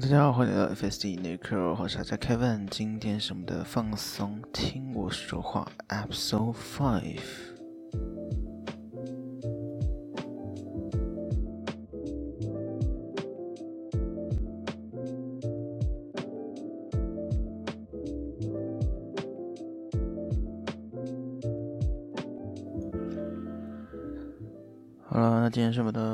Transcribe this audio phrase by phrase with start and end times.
[0.00, 7.49] 大家好，欢迎来到 FSD Nico，我是大家 Kevin，今天是我们的放松听我说话 Episode Five。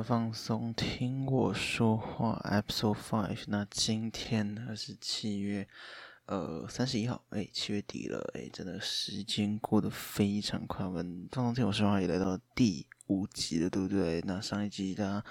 [0.07, 3.43] 放松听我说话 Episode Five。
[3.49, 5.67] 那今天呢是七月
[6.27, 10.87] 呃三十一号，哎，七月底了，哎，真的时间过得非常快。
[10.87, 14.21] 我们放松听我说话也来到了第五集了，对不对？
[14.25, 15.25] 那上一集大家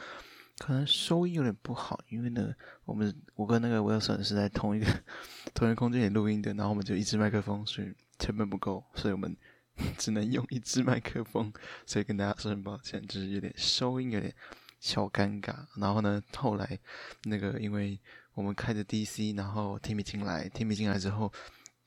[0.57, 4.87] 可能收音有点不好，因为呢，我们我跟那个 Wilson 是在同一个
[5.55, 9.37] 同一个空间里录音的，然后我们就一支麦克风，所以成本不够，所以我们。
[9.97, 11.51] 只能用一支麦克风，
[11.85, 14.33] 所以跟大家说声抱歉，就是有点收音有点
[14.79, 15.65] 小尴尬。
[15.75, 16.79] 然后呢，后来
[17.23, 17.99] 那个因为
[18.33, 21.31] 我们开着 DC，然后 Timmy 进来，Timmy 进来之后，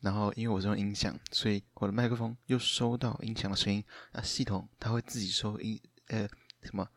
[0.01, 3.85] 然后因为我是用音响，所以我的麦克风又收到音响的声音。
[4.13, 6.29] 那系统它会自己收音，呃，
[6.63, 6.89] 什么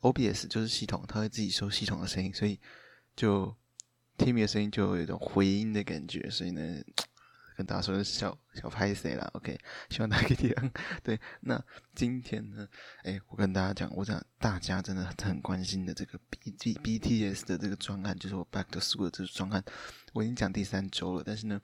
[0.00, 2.58] OBS 就是系统，它会自己收系统的声音，所以
[3.16, 3.54] 就
[4.16, 6.82] Timmy 的声音就有一种回音的感觉，所以呢。
[7.58, 9.58] 跟大家说小小拍谢啦，OK，
[9.90, 10.70] 希望大家可以体谅。
[11.02, 11.60] 对，那
[11.92, 12.68] 今天呢，
[13.02, 19.64] 哎，我跟大家讲，我讲大家真的很关心的这个 B T B T S 的这个专案，就是我 Back to School 的这个专案，
[20.12, 21.60] 我已经讲第三周了，但是呢，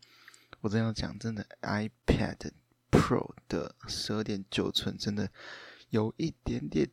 [0.62, 2.50] 我真要讲，真的 iPad
[2.90, 5.30] Pro 的十二点九寸真的
[5.90, 6.90] 有一点点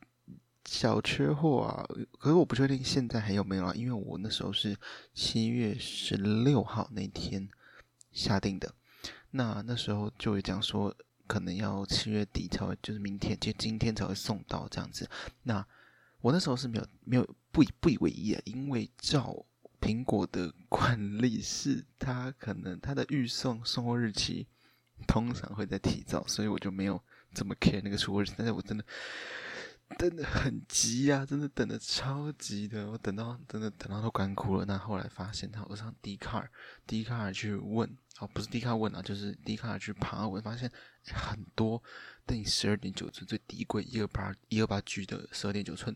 [0.66, 1.84] 小缺货啊，
[2.20, 4.78] 可是我不确定现在还有没有啊，因为我那时候是
[5.16, 7.50] 七月十六号那天
[8.12, 8.76] 下定的。
[9.32, 10.96] 那那时候就会讲说，
[11.28, 15.10] 可能要七月底才会，就是明天，就今天才会送到这样子。
[15.44, 15.66] 那
[16.22, 19.46] 我那时候是没有没有不以不以为意啊，因为照
[19.80, 24.48] 苹果的 惯例是，它可能它的预送送货日期
[25.08, 27.02] 通常会在提早，所以我就没有
[27.34, 28.34] 这么 care 那个出货日期。
[28.38, 28.84] 但是我真的。
[29.98, 34.66] 等的很急呀、真的等的超级的，我等到真的等到都干哭了。
[34.66, 40.72] 那后来发现他，我上 Dcard，Dcard 去问，哦，不是 Dcard 问啊，就是 Dcard 去爬文，发现
[41.04, 41.82] 很多
[42.26, 45.96] 等于十二点九寸最低贵一二八一二八 G 的十二点九寸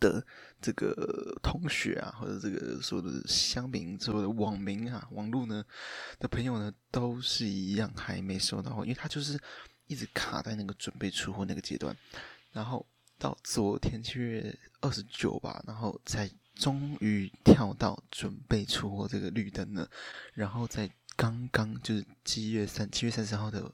[0.00, 0.24] 的
[0.60, 5.64] 这个同学啊，或者这个所有的乡民、所有的网民啊、网络呢
[6.18, 9.38] 的朋友呢，都是一样还没收到货，因为他就是
[9.86, 11.94] 一直卡在那个准备出货那个阶段。
[12.54, 12.86] 然后
[13.18, 19.90] 到昨天七月二十九吧，然后才终于跳到准备出货这个绿灯了。
[20.34, 23.72] 然后在刚刚就是七月三七月三十号的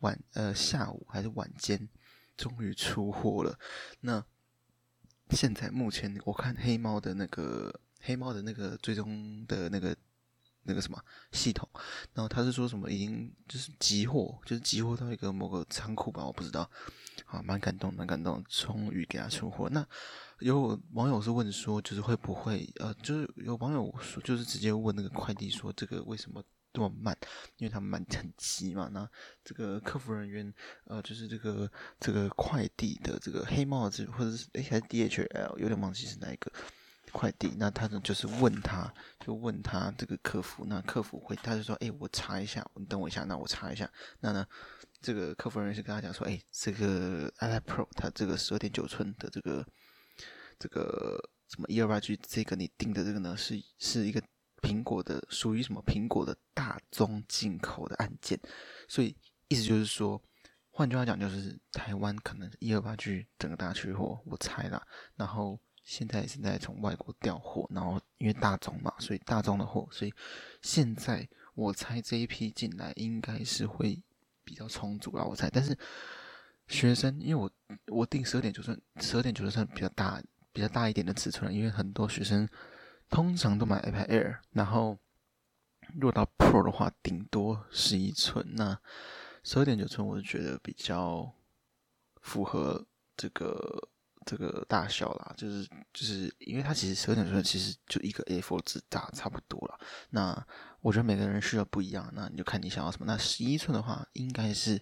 [0.00, 1.88] 晚呃下午还是晚间，
[2.36, 3.56] 终于出货了。
[4.00, 4.24] 那
[5.30, 9.96] 现在目前我看黑猫的那个黑猫的那个最终的那个
[10.64, 11.00] 那个什么
[11.30, 11.68] 系统，
[12.12, 16.68] 然后他是说什么已经就是集货，就是集货到一个某个仓库吧，我不知道。
[17.30, 19.68] 啊，蛮感动，蛮感动，终于给他出货。
[19.70, 19.86] 那
[20.40, 26.42] 有网友是问说，就是会不会呃，就是有网友说，就是直接问那个快递说，这个为什么
[26.72, 27.16] 这么慢？
[27.56, 28.88] 因为他们蛮很急嘛。
[28.92, 29.08] 那
[29.44, 30.52] 这个客服人员
[30.86, 31.70] 呃，就是这个
[32.00, 36.50] 这个快递的这个黑帽子，或者是诶还是 DHL，有点忘记是哪一个
[37.10, 37.52] 快递。
[37.58, 43.90] 那他呢就是问他，就问他这个客服，那客服会他就说，诶，我查一下，你等我一下，那我查一下，
[44.20, 44.46] 那呢？
[45.02, 49.66] 这个客服人员是跟他讲说：“哎，这个 iPad Pro 它这个十二点九寸的这个
[50.58, 51.18] 这个
[51.48, 54.22] 什么一二八 G 这个你订的这个呢，是是一个
[54.60, 58.38] 苹果的属于什么苹果的大宗进口的案件，
[58.88, 59.16] 所以
[59.48, 60.22] 意思就是说，
[60.70, 64.86] 换句话讲就是台湾可能一二八 G 整个大缺货，我猜啦。
[65.16, 65.58] 然后
[65.90, 70.14] 现在现在从外国调货，然后因为大宗嘛，所以大宗的货，所以
[70.62, 74.00] 现在我猜这一批进来应该是会。”
[74.42, 75.48] 比较充足啦，我猜。
[75.48, 75.78] 但是
[76.66, 77.48] 学生，因为我
[77.86, 80.20] 我订十二点九寸，十二点九寸比较大，
[80.52, 81.54] 比较大一点的尺寸。
[81.54, 82.48] 因为很多学生
[83.08, 84.98] 通常都买 iPad Air，然后
[85.94, 88.44] 如果到 Pro 的话，顶多十一寸。
[88.56, 88.76] 那
[89.44, 91.32] 十二点九寸，我就觉得比较
[92.22, 92.84] 符合
[93.16, 93.88] 这个
[94.30, 95.34] 这个大小啦。
[95.36, 99.78] 就是就是因为它其实十二点寸其实就一个 A4 纸大，差不多了。
[100.10, 100.46] 那
[100.80, 103.06] 我觉得每个人需要不一样，那你就看你想要什么。
[103.06, 104.80] 那十一寸的话，应该是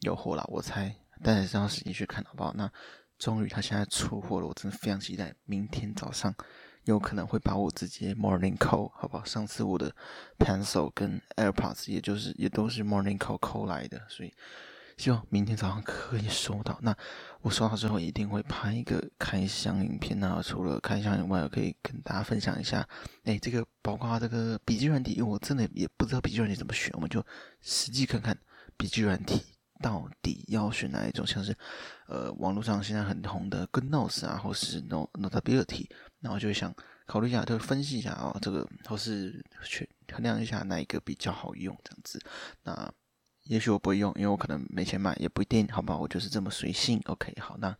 [0.00, 0.96] 有货了，我猜。
[1.22, 2.52] 但是要实际去看好不好？
[2.54, 2.70] 那
[3.18, 5.34] 终于他现在出货了，我真的非常期待。
[5.44, 6.34] 明天早上
[6.84, 9.24] 有可能会把我直接 Morning Call 好不好？
[9.24, 9.94] 上次我的
[10.38, 14.32] Pencil 跟 AirPods 也就是也都是 Morning Call 扣来的，所以
[15.00, 16.78] 希望明天早上可以收到。
[16.82, 16.94] 那
[17.40, 20.20] 我收到之后一定会拍一个开箱影片。
[20.20, 22.86] 那除了开箱以外，我可以跟大家分享一下，
[23.24, 27.24] 哎，这个包括这个笔记软体，因为我真的也不知道笔记软体怎么选，我们就
[27.62, 28.38] 实际看看
[28.76, 29.42] 笔记软体
[29.82, 31.26] 到底要选哪一种。
[31.26, 31.56] 像是
[32.06, 35.88] 呃，网络上现在很红的 GoodNotes 啊，或是 Notability，
[36.20, 36.74] 然后就想
[37.06, 42.20] 考虑一下，就分析一下啊、哦，这个或是去衡量一下哪一个比较好用，这样子。
[42.64, 42.92] 那
[43.50, 45.98] 也许我不会用，因为我可能没钱买，也不一定，好吧？
[45.98, 47.00] 我就是这么随性。
[47.06, 47.76] OK，好，那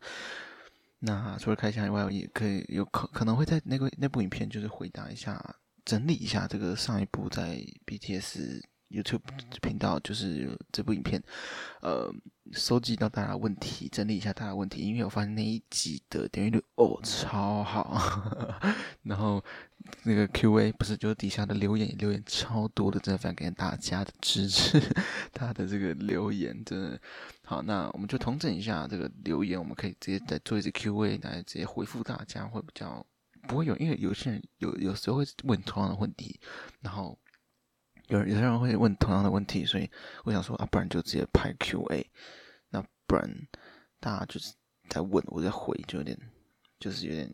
[0.99, 5.41] 那除了开箱以外，我也可以有可可能会在那个那部影片，就是回答一下，
[5.85, 8.61] 整理一下这个上一部在 BTS。
[8.91, 9.21] YouTube
[9.61, 11.21] 频道就是这部影片，
[11.81, 12.13] 呃，
[12.51, 17.97] 收集到大家问题，整理一下大家问题，因为我发现那一集的点阅率哦超好，
[19.03, 19.43] 然后
[20.03, 24.79] 那个 Q&A 不是就是底下的留言留言超多的，真的非常感谢大家的支持，
[25.33, 26.99] 他的这个留言真的
[27.43, 33.05] 好，那我们就统整一下这个留言，我们可以直接再做一次 Q&A 来直接回复大家，会比较
[33.47, 36.39] 不会有，因为有些人有有时候会问同样的问题，
[36.81, 37.17] 然后。
[38.11, 39.89] 有有些人会问同样的问题，所以
[40.25, 42.11] 我想说啊，不然就直接拍 Q&A，
[42.69, 43.25] 那不然
[44.01, 44.53] 大家就是
[44.89, 46.19] 在问，我在回，就有点
[46.77, 47.33] 就是有点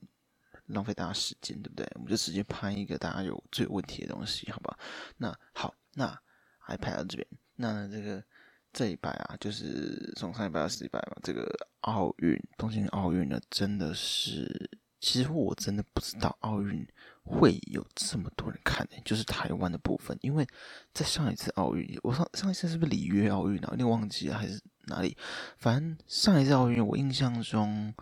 [0.68, 1.90] 浪费大家时间，对不对？
[1.96, 4.78] 我们就直接拍一个大家有最有问题的东西，好吧？
[5.18, 6.16] 那好，那
[6.60, 8.24] 还拍到这边，那这个
[8.72, 11.52] 这一拜啊，就是从上一拜到这一拜嘛，这个
[11.82, 14.70] 奥运东京奥运呢，真的是，
[15.00, 16.88] 其实我真的不知道奥运。
[17.28, 18.98] 会有这么多人看呢？
[19.04, 20.48] 就是台湾的部分，因为
[20.94, 23.68] 在上一次奥运，我上上一次是不是里约奥运啊？
[23.72, 25.18] 有点忘记了还是哪里？
[25.58, 27.94] 反正上一次奥运，我印象中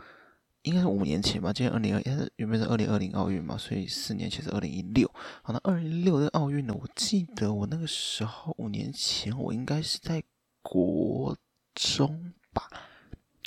[0.61, 1.51] 应该是五年前吧。
[1.51, 5.09] 今年二零二，应该是原本是二零二零奥运嘛，所以四年前是二零一六。
[5.41, 6.73] 好，那二零一六的奥运呢？
[6.79, 10.23] 我记得我那个时候五年前，我应该是在
[10.61, 11.35] 国
[11.73, 12.69] 中吧，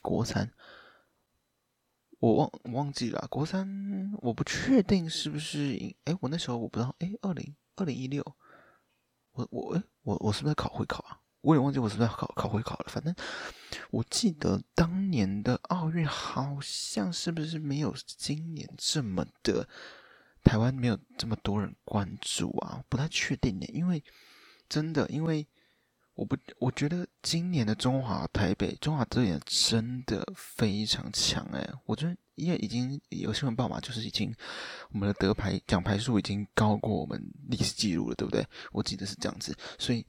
[0.02, 0.50] 国三。
[2.18, 8.24] 我忘忘记了，国三我不确定是不是，哎，我那时候我不知道，哎，二零二零一六，
[9.32, 11.20] 我我哎我我是不是在考会考啊？
[11.40, 12.86] 我也忘记我是不是在考考会考了。
[12.88, 13.14] 反正
[13.90, 19.68] 我记得当年的奥运好像是不是没有今年这么的，
[20.42, 23.66] 台湾没有这么多人关注啊，不太确定呢。
[23.68, 24.02] 因为
[24.68, 25.46] 真的，因为。
[26.18, 31.64] 我不，我觉得今年的中华台北中华队也真的非常强哎！
[31.86, 34.34] 我觉得因为已经有新闻报嘛，就是已经
[34.90, 38.44] 我们的得牌奖牌数已经高过我们历史记录了，对不对？
[38.72, 40.04] 我记得是这样子，所以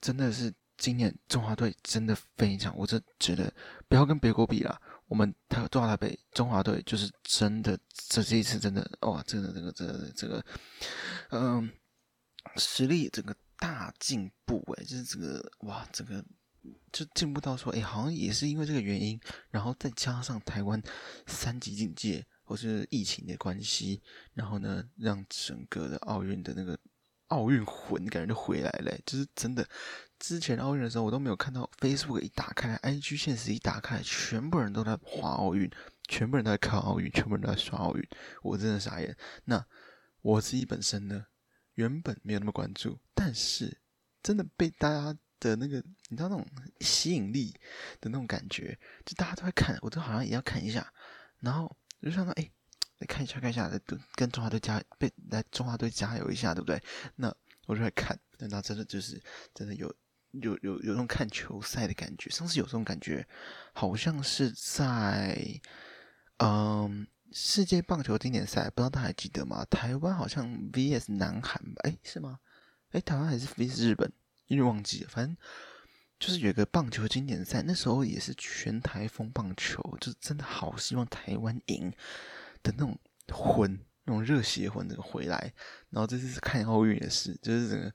[0.00, 3.52] 真的是今年中华队真的非常，我就觉得
[3.88, 7.78] 不要跟别国比啦，我们台中华台北中华队就是真的，
[8.08, 10.42] 这这一次真的哇，真的这个这个这个
[11.28, 11.70] 嗯
[12.56, 13.36] 实力这个。
[13.62, 16.24] 大进步哎，就是这个哇，这个
[16.90, 19.20] 就进步到说哎，好像也是因为这个原因，
[19.50, 20.82] 然后再加上台湾
[21.28, 24.02] 三级警戒或是疫情的关系，
[24.34, 26.76] 然后呢，让整个的奥运的那个
[27.28, 29.64] 奥运魂感觉就回来了，就是真的。
[30.18, 35.70] 之前奥运的时候，我都没有看到 Facebook 一打开，IG 现实一打开，全部人都在滑奥运，
[36.08, 38.08] 全部人都在看奥运，全部人都在刷奥运，
[38.42, 39.16] 我真的傻眼。
[39.44, 39.64] 那
[40.20, 41.26] 我自己本身呢？
[41.74, 43.80] 原本没有那么关注，但是
[44.22, 46.46] 真的被大家的那个，你知道那种
[46.80, 47.52] 吸引力
[48.00, 50.92] 的那种感觉，就大家都在看，我都好像也要看一下，
[51.40, 52.50] 然后就想到，哎，
[52.98, 53.80] 来看一下，看一下，来
[54.14, 56.82] 跟中华队加，被来中华队加油一下，对不对？
[57.16, 57.34] 那
[57.66, 59.22] 我就来看，那真的就是
[59.54, 59.92] 真的有
[60.32, 63.26] 有有有那种看球赛的感觉，上次有这种感觉，
[63.72, 65.60] 好像是在，
[66.36, 67.06] 嗯。
[67.32, 69.64] 世界棒球经典赛，不知道大家还记得吗？
[69.64, 71.80] 台湾好像 VS 南韩吧？
[71.84, 72.38] 诶，是吗？
[72.90, 74.12] 诶，台湾还是 VS 日本？
[74.46, 75.36] 因为忘记了，反正
[76.18, 81.90] 就是有个棒球经典赛，那时候也是全台风棒球，就是真的好希望台湾赢
[82.62, 82.98] 的那种
[83.32, 85.52] 魂，那种热血魂，这个回来。
[85.90, 87.92] 然后这次是看奥运也是，就是整个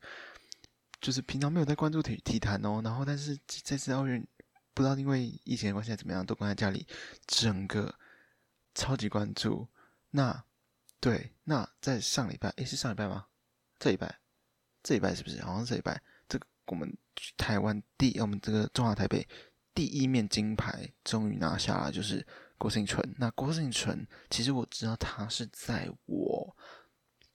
[1.00, 4.25] 就是平常没有在关注体体坛哦，然后但是这次奥运
[4.74, 6.88] 不知道因为疫情的关系怎么样，都关在家里，
[7.27, 7.94] 整个。
[8.77, 9.67] 超级关注，
[10.12, 10.43] 那
[11.00, 13.25] 对，那在上礼拜，诶，是上礼拜吗？
[13.79, 14.19] 这礼拜，
[14.84, 15.41] 这礼拜是不是？
[15.41, 16.96] 好像这礼拜，这个我们
[17.36, 19.27] 台湾第，我们这个中华台北
[19.74, 22.24] 第一面金牌终于拿下了，就是
[22.60, 23.15] 郭婞淳。
[23.17, 26.55] 那郭婞淳，其实我知道他是在我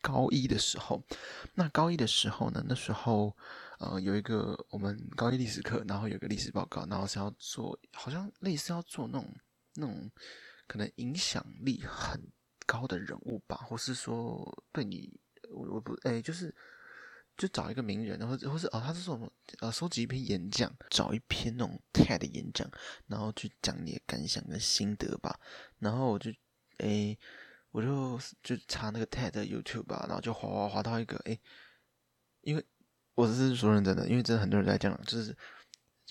[0.01, 1.03] 高一的时候，
[1.55, 3.37] 那高一的时候呢，那时候
[3.81, 9.35] 呃有一个我们高一历史课，然后有个历史报告，然后是要做，好像类似要做那种
[9.75, 10.09] 那种。
[10.73, 12.19] 可能影响力很
[12.65, 16.55] 高的人物吧，或是说对你，我我不哎，就是
[17.37, 22.67] 就找一个名人，然后或是哦，他是说什么呃，收集一篇演讲，找一篇那种 TED 演讲，
[23.07, 25.39] 然后去讲你的感想跟心得吧。
[25.79, 26.33] 然后我就
[26.79, 27.19] 诶，
[27.73, 31.39] 我就就查那个 TED YouTube 吧，然后就滑滑滑到一个诶，
[32.41, 32.65] 因为
[33.15, 35.37] 我是说认真的，因为真的很多人在讲，就是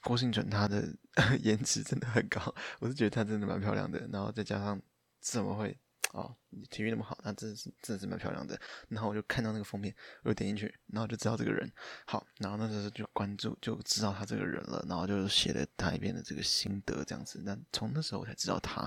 [0.04, 0.88] 郭婞淳他的
[1.42, 4.82] 颜值真的很高，我是觉得他真的蛮漂亮的，然后再加上
[5.20, 5.78] 怎么会。
[6.14, 6.36] 哦，
[6.70, 8.60] 体育那么好，那真是真的是蛮漂亮的。
[8.90, 11.72] 然后我就看到那个封面，我就点进去，然后就知道这个人。
[12.06, 14.86] 好，然后那时候就关注，就知道他这个人了。
[14.90, 17.42] 然后就写了他一遍的这个心得，这样子。
[17.46, 18.86] 那从那时候我才知道他。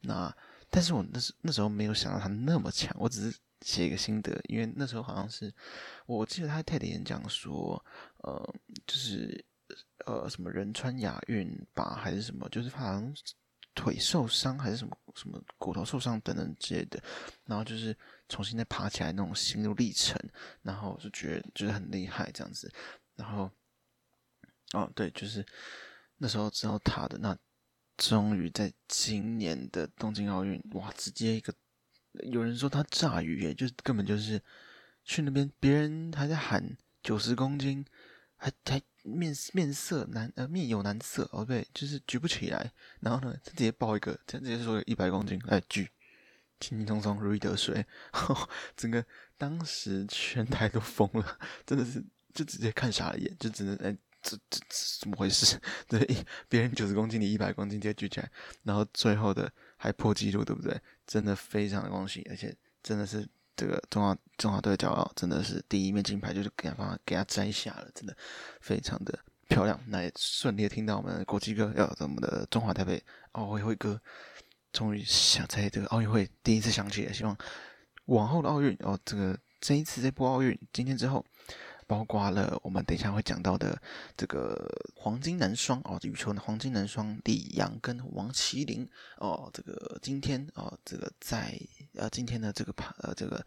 [0.00, 0.34] 那
[0.68, 5.54] 但是我那时那时候没有想到他那么强，我只是写一个心得，因为那时候好像是
[6.06, 7.80] 我记得他在 TED 演讲说，
[8.24, 9.44] 呃，就是
[10.06, 13.14] 呃什么仁川亚运吧，还是什么，就是他好像。
[13.78, 16.98] 腿受伤还是什么什么骨头受伤等等之类的，
[17.44, 17.94] 然后就是
[18.26, 20.18] 重新再爬起来那种心路历程，
[20.62, 22.72] 然后就觉得就是很厉害这样子，
[23.16, 23.50] 然后
[24.72, 25.44] 哦对，就是
[26.16, 27.36] 那时候知道他的，那
[27.98, 31.52] 终于在今年的东京奥运，哇，直接一个
[32.32, 34.42] 有人说他炸鱼耶，就是根本就是
[35.04, 37.84] 去那边，别人还在喊九十公斤，
[38.36, 38.80] 还还。
[39.06, 45.88] 面面色难呃面有难色哦，对，就是举不起来，然后呢，他直接抱一个，他直接说一百公斤来举，
[46.60, 47.86] 轻轻松松如鱼得水，
[48.76, 49.04] 整个
[49.38, 54.60] 当时全台都疯了，真的是就直接看傻了眼，就只能哎这这
[55.00, 55.58] 怎么回事？
[55.88, 56.04] 对，
[56.48, 58.30] 别人九十公斤，你一百公斤直接举起来，
[58.64, 60.80] 然后最后的还破纪录，对不对？
[61.06, 63.26] 真的非常的恭喜，而且真的是。
[63.56, 68.16] 这个中华中华队的骄傲，真的是第一面金牌就是给他给他摘下了，真的
[68.60, 69.80] 非常的漂亮。
[69.86, 74.00] 那也顺利的听到我们国际歌，要我们的中华台北奥运会歌，
[74.72, 77.12] 终于想在这个奥运会第一次响起了。
[77.12, 77.36] 希望
[78.06, 81.24] 往后的奥运哦，这个这一次这波奥运今天之后。
[81.88, 83.80] 包括了我们等一下会讲到的
[84.16, 91.56] 这个黄金男双哦，羽球的黄金男双李洋跟王齐麟哦，这个今天哦，这个在
[91.96, 93.44] 呃今天的这个呃这个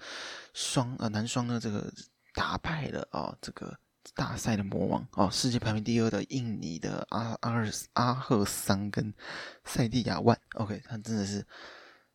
[0.54, 1.92] 双呃男双呢，这个
[2.34, 3.78] 打败了哦这个
[4.14, 9.14] 大赛的魔王哦，世界排名第二的印尼的阿阿尔阿赫桑跟
[9.66, 11.46] 赛蒂亚万，OK，他真的是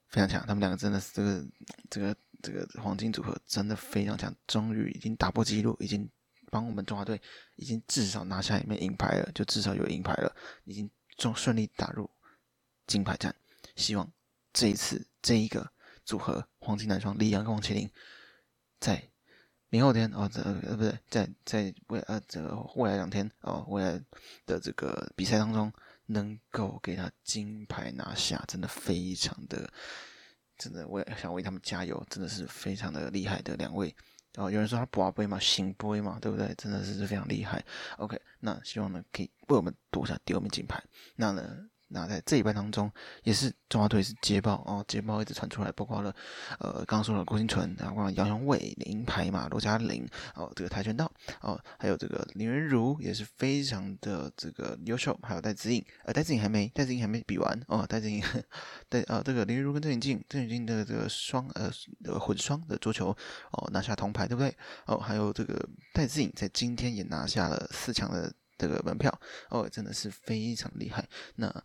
[0.09, 1.47] 非常强，他们两个真的是这个
[1.91, 2.17] 这个。
[2.43, 6.07] 这个黄金组合真的非常强，终于已经打破纪录，已经
[6.51, 7.19] 帮我们中华队
[7.57, 10.31] 已经至少拿下一枚银牌了，就至少有银牌了，
[10.65, 12.11] 已经中顺利打入
[12.87, 13.35] 金牌战。
[13.77, 14.07] 希望
[14.53, 15.67] 这一次这一个
[16.05, 17.91] 组合黄金男双李阳跟王麒麟，
[18.79, 19.03] 在
[19.69, 24.01] 明后天哦，这呃不对，在在未呃这个未来两天哦，未来
[24.47, 25.73] 的这个比赛当中
[26.07, 29.69] 能够给他金牌拿下，真的非常的。
[30.57, 33.93] 真的，我也想为他们加油，真的是非常的厉害的两位。
[34.33, 36.55] 然后有人说他博杯嘛，行杯嘛，对不对？
[36.57, 37.65] 真的是非常厉害。
[37.99, 40.81] OK，那希望呢可以为我们夺下第二枚金牌。
[41.17, 41.69] 那呢？
[41.89, 42.91] 那在这一班当中，
[43.23, 46.15] 也是中华队是捷报哦，捷报一直传出来，包括了
[46.59, 51.11] 呃刚刚说了郭婞淳，然后杨勇纬银牌嘛，罗嘉玲哦，这个跆拳道
[51.41, 58.23] 哦，还有这个林昀儒也是非常的这个优秀，还有戴子颖，呃戴子颖还没，戴子颖还没比完哦，戴子颖
[58.89, 61.71] 戴呃这个林昀儒跟郑宇静，郑宇静的这个双呃
[62.03, 63.17] 的混双的桌球
[63.53, 64.57] 哦拿下铜牌，对不对？
[64.87, 68.33] 哦，还有这个戴子颖在今天也拿下了四强的。
[68.57, 69.21] 这个门票
[69.51, 71.09] 哦，真的是非常厉害。
[71.37, 71.65] 那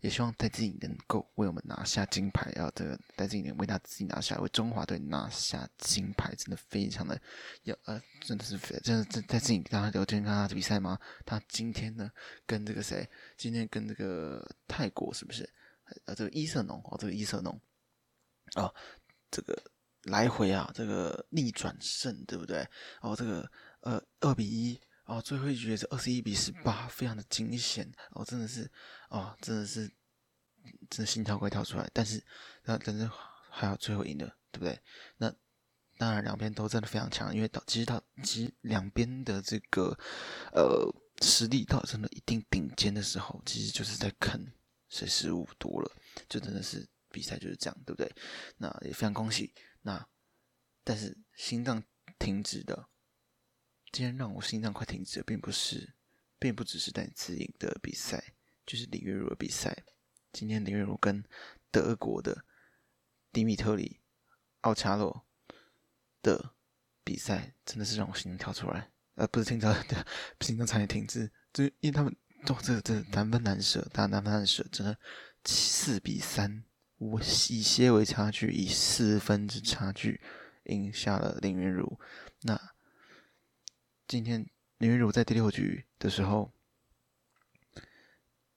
[0.00, 7.20] 也希望戴志颖能够为我们拿下金牌，然后这个戴志颖能为他自己拿下，为中华队拿下金牌，真的非常的
[7.64, 10.98] 要呃，真的是非真的这戴志颖，大家有今天看他的比赛吗？
[11.24, 12.10] 他今天呢
[12.46, 13.08] 跟这个谁？
[13.36, 15.48] 今天跟这个泰国是不是？
[16.06, 17.60] 呃，这个伊瑟农哦，这个伊瑟农
[18.56, 18.72] 哦，
[19.30, 19.56] 这个
[20.04, 22.66] 来回啊，这个逆转胜，对不对？
[23.00, 24.80] 哦，这个呃二比一。
[25.08, 28.70] 哦，最后一局是二十一比十八，非常的惊险哦，真的是
[29.08, 29.88] 哦，真的是
[30.90, 31.90] 真的心跳快跳出来。
[31.94, 32.22] 但是
[32.64, 33.10] 那但是
[33.50, 34.78] 还好最后赢了，对不对？
[35.16, 35.34] 那
[35.96, 39.98] 当然两边都真的非常强，因为到其实到其实两边的这个
[40.52, 40.86] 呃
[41.22, 44.38] 实力到真的一定顶尖的时候，其实就是在看
[44.90, 45.90] 谁失误多了，
[46.28, 48.14] 就真的是比赛就是这样，对不对？
[48.58, 49.54] 那也非常恭喜。
[49.80, 50.06] 那
[50.84, 51.82] 但是心脏
[52.18, 52.90] 停止的。
[53.90, 55.94] 今天让我心脏快停止的，并不是，
[56.38, 58.34] 并不只是戴资颖的比赛，
[58.66, 59.84] 就是林昀儒的比赛。
[60.30, 61.24] 今天林昀儒跟
[61.70, 62.44] 德国的
[63.32, 64.00] 迪米特里
[64.60, 65.26] 奥恰洛
[66.22, 66.54] 的
[67.02, 69.98] 比赛，真的是让我心脏跳出来，呃，不是心脏，对，
[70.40, 72.14] 心脏差点停止，就因为他们
[72.44, 74.96] 都、哦、这这难分难舍，打难分难舍，真的
[75.46, 76.62] 四比三，
[76.98, 80.20] 我以些微差距，以四分之差距
[80.64, 81.98] 赢下了林昀儒，
[82.42, 82.74] 那。
[84.08, 84.48] 今天
[84.78, 86.50] 林昀儒在第六局的时候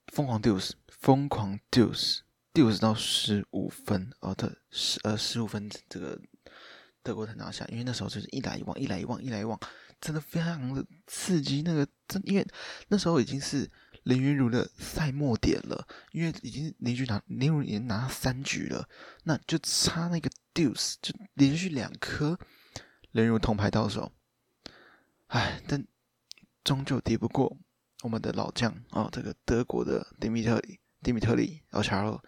[0.07, 6.17] 疯狂 deuce，疯狂 deuce，deuce 到十五分哦，的十呃十五分这个
[7.03, 9.59] 德国才拿下，因为那时候就是一来一往，一来一往，一来一往，
[9.99, 11.61] 真的非常的刺激。
[11.63, 12.47] 那个真因为
[12.87, 13.69] 那时候已经是。
[14.05, 18.89] 林昀儒的赛末点了，因为已经林昀拿林昀儒已经拿三局了，
[19.25, 22.39] 那就差那个 deuce，就连续两颗
[23.11, 24.11] 林昀儒铜牌到手，
[25.31, 25.81] 唉，但
[26.61, 27.57] 终究敌不过
[28.03, 32.21] 我们的老将啊、哦，这个德国的迪米特里，迪米特里奥恰洛。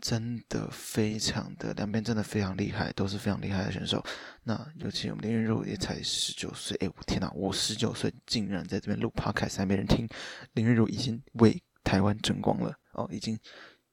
[0.00, 4.04] 真的非常的，两边真的非常厉害，都是非常厉害的选手。
[4.42, 10.06] 那尤其我们林昀儒也才十九岁，哎，我天哪，我十九岁竟然在这边录 podcast 还没人听。
[10.54, 13.38] 林昀儒已经为台湾争光了哦，已经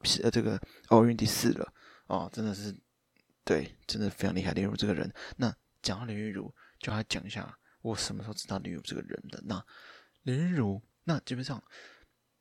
[0.02, 1.72] 是呃这个奥运第四了
[2.08, 2.76] 哦，真的是
[3.46, 4.52] 对，真的非常厉害。
[4.54, 9.42] 林昀儒这个人，那讲到林昀儒，就来讲一下我什么时候知道林如这个人的。
[9.46, 9.66] 那
[10.24, 11.64] 林如，那基本上。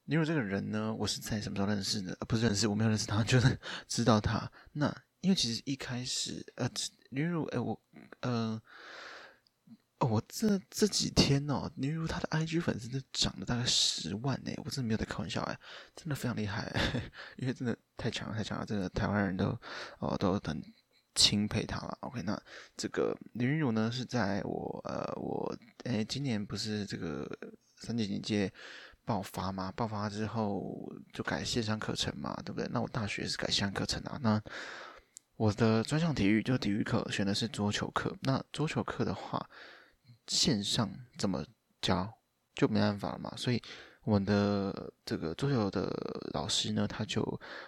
[0.06, 2.16] 林如这个人呢，我是在什么时候认识的？
[2.26, 3.56] 不是认识，我没有认识他， 就是
[3.86, 4.50] 知道他。
[4.72, 6.68] 那因为其实一开始，呃，
[7.10, 7.80] 林如，哎，我，
[8.22, 8.60] 呃，
[10.00, 15.56] 哦，我这这几天哦，林昀儒他的 IG 粉丝都涨了大概十万呢，我真的没有在开玩笑哎，
[15.94, 16.72] 真的非常厉害，
[17.38, 19.56] 因为真的太强了，太强了，真的台湾人都
[20.00, 20.60] 哦都很
[21.14, 21.98] 钦佩他了。
[22.00, 22.40] OK，那
[22.76, 27.28] 这个林云儒呢是在我呃我哎今年不是这个
[27.76, 28.52] 三级警戒。
[29.06, 32.68] 爆发嘛，爆发之后就改线上课程嘛，对不对？
[32.70, 34.16] 那我大学是改线上课程啊。
[34.22, 34.40] 那
[35.36, 38.16] 我的专项体育就体育课选的是桌球课。
[38.20, 39.44] 那桌球课的话，
[40.28, 41.44] 线上怎么
[41.80, 42.08] 教
[42.54, 43.34] 就没办法了嘛。
[43.36, 43.60] 所以
[44.10, 45.88] 我们的这个桌球的
[46.34, 47.22] 老师呢，他就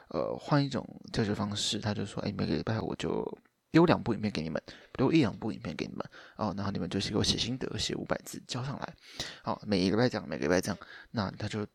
[0.09, 3.27] 呃换一种教学方式，他就说：“哎，每个礼拜我就。”
[3.73, 8.95] 丢两部影片给你们，丢一两部影片给你们哦，然后你们就写给我写心得，写五百字交上来。
[9.43, 10.77] 好，每一个礼拜讲，每个礼拜讲，
[11.11, 11.67] 那他就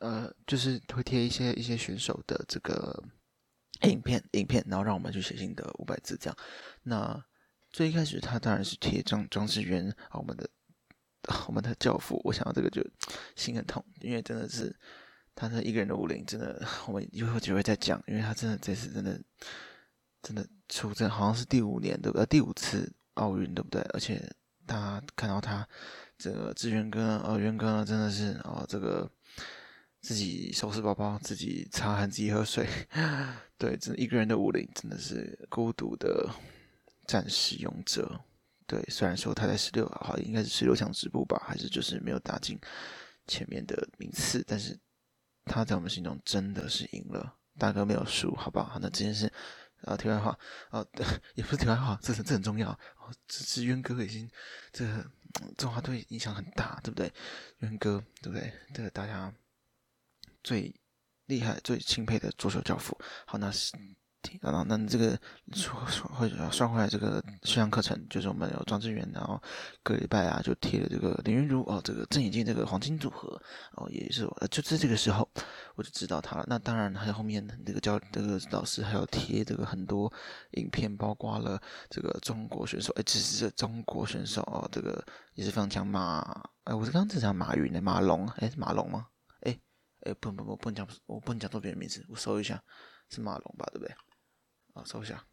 [0.00, 3.04] 呃，就是会贴一些一些选手的这个
[3.82, 6.36] 影片影片，然后让我们去写心得五百字这样。
[6.84, 7.22] 那
[7.70, 10.48] 最一开始他当然是贴张张志渊啊，我们的
[11.46, 12.82] 我们的教父，我想到这个就
[13.36, 14.74] 心很痛，因为真的是
[15.34, 19.20] 他的一个人的武林，真的我们以后就会再讲，因为他真的这次真的。
[20.24, 22.24] 真的出征好像是第五年对不对？
[22.26, 23.82] 第五次奥运对不对？
[23.92, 24.24] 而且
[24.64, 25.68] 大家看到他
[26.16, 29.10] 这个志渊哥，呃，元哥呢真的是哦，这个
[30.00, 32.68] 自己收拾包包，自己擦汗，自己喝水，
[33.58, 36.30] 对，这一个人的武林真的是孤独的
[37.08, 38.20] 战士勇者。
[38.72, 42.58] 对，虽然说他在十六，号应该是十六强止步吧，还是就是没有打进
[43.26, 44.78] 前面的名次，但是
[45.44, 48.78] 他在我们心中真的是赢了，大哥没有输，好不好？
[48.80, 49.30] 那这件事。
[49.84, 50.38] 啊，题外话，
[50.70, 50.86] 啊，
[51.34, 52.70] 也不是题外话，这这很重要。
[52.70, 54.30] 哦，这是渊哥已经，
[54.72, 55.04] 这个
[55.58, 57.12] 中华队影响很大，对不对？
[57.58, 58.52] 渊哥，对不对？
[58.72, 59.34] 这个大家
[60.44, 60.72] 最
[61.26, 62.96] 厉害、最钦佩的左手教父。
[63.26, 63.72] 好，那是。
[64.40, 65.18] 然后，那这个
[65.52, 69.40] 说说会算回来，这个线上课程就是我们有庄智渊，然后
[69.82, 73.28] 个礼拜啊就贴了这个林昀儒哦，这个郑眼镜这个黄金组合
[73.72, 75.28] 哦，也是呃就在这个时候
[75.74, 76.44] 我就知道他了。
[76.48, 80.12] 那当然还有后面这个教这个老师还有贴这个很多
[80.52, 85.04] 影片，包括了这个中国选手，哎，这是中国选手哦，这个
[85.34, 86.20] 也是非常强马，
[86.64, 89.06] 哎，我是刚刚在讲马云的马龙，哎，是马龙吗？
[89.40, 89.58] 哎
[90.02, 92.62] 哎，不不不不能讲，我不能讲错别人名字，我搜一下
[93.08, 93.94] 是马龙吧，对不对？
[94.72, 95.24] 啊，搜一下。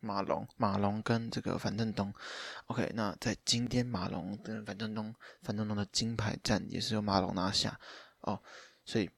[0.00, 2.14] 马龙，马龙跟这个樊振东
[2.66, 5.12] ，OK，那在今天马龙跟樊振东，
[5.42, 7.78] 樊振东的金牌战也是由马龙拿下。
[8.20, 8.40] 哦，
[8.84, 9.10] 所以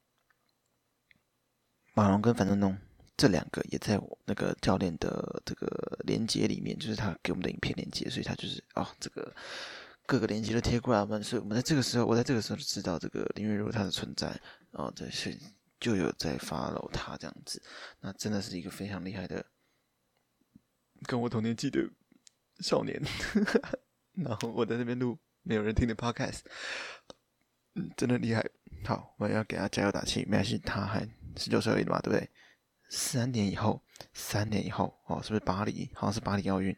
[1.92, 2.78] 马龙跟樊振东
[3.14, 5.68] 这两个也在我那个教练的这个
[6.04, 9.34] 连接里面，就是他给我们的影片连接，所以他就是哦，这个
[10.06, 14.40] 各个连接都贴过来，我们所以我们在这个时候，我在这个时候就知道这个林昀儒他的存在。
[14.70, 15.38] 哦，这是。
[15.80, 17.60] 就有在 follow 他这样子，
[18.00, 19.44] 那真的是一个非常厉害的，
[21.04, 21.88] 跟我同年纪的
[22.60, 23.00] 少年。
[24.12, 26.40] 然后我在那边录没有人听的 podcast，
[27.96, 28.44] 真的厉害。
[28.84, 30.24] 好，我要给他加油打气。
[30.26, 32.28] 没关系，他还十九岁而已嘛，对不对？
[32.90, 35.90] 三年以后，三年以后哦，是不是巴黎？
[35.94, 36.76] 好像是巴黎奥运。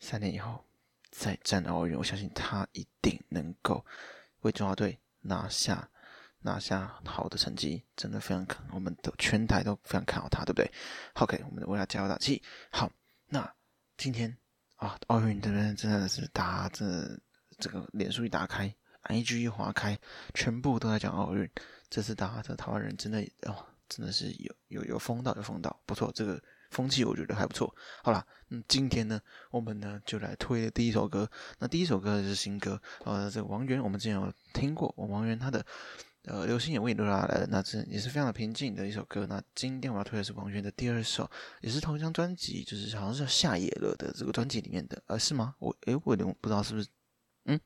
[0.00, 0.64] 三年以后
[1.10, 3.84] 再战奥运，我相信他一定能够
[4.40, 5.90] 为中华队拿下。
[6.40, 10.70] 拿下好的成绩，真的非常看，我们的全台都非常看好他，对不对
[11.14, 12.42] ？OK，我们为他加油打气。
[12.70, 12.90] 好，
[13.26, 13.52] 那
[13.96, 14.36] 今天
[14.76, 17.18] 啊，奥运这边真的是打这
[17.58, 18.72] 这个脸书一打开
[19.04, 19.98] ，IG 一划开，
[20.34, 21.50] 全部都在讲奥运。
[21.90, 27.74] 这次大家的台湾人真的哦，真的是有有有疯到有疯到，不错，这个风气我觉得还不错。
[28.02, 29.20] 好啦，嗯，今天呢，
[29.50, 31.28] 我们呢就来推第一首歌。
[31.58, 35.64] 那第一首歌是新歌，呃，这个王源，我们之前有听过，王源他的
[36.28, 39.26] 呃《流星也为你落下来了》，那这也是非常的平静的一首歌。
[39.26, 41.28] 那今天我要推的是王源的第二首，
[41.60, 45.54] 也是同一张专辑，就是好像是叫夏野了的这个专辑里面的，呃，是吗？
[45.58, 46.88] 我诶，我有点不知道是不是，
[47.46, 47.58] 嗯，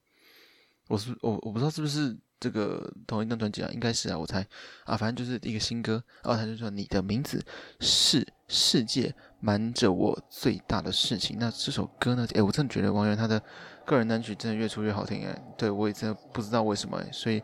[0.88, 2.16] 我是我我不知道是不是。
[2.42, 4.44] 这个同一张专辑啊，应该是啊，我猜
[4.82, 6.02] 啊，反正就是一个新歌。
[6.24, 7.40] 然后他就说：“你的名字
[7.78, 12.26] 是世界瞒着我最大的事情。”那这首歌呢？
[12.34, 13.40] 诶，我真的觉得王源他的
[13.86, 17.40] 个人单曲真的越出越好听诶，对，我也真的不知道为什么，所以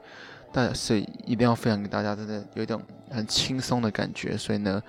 [0.53, 4.37] 大家所以一定要分享给大家，真的有一种很轻松的感觉。
[4.37, 4.83] 所以呢，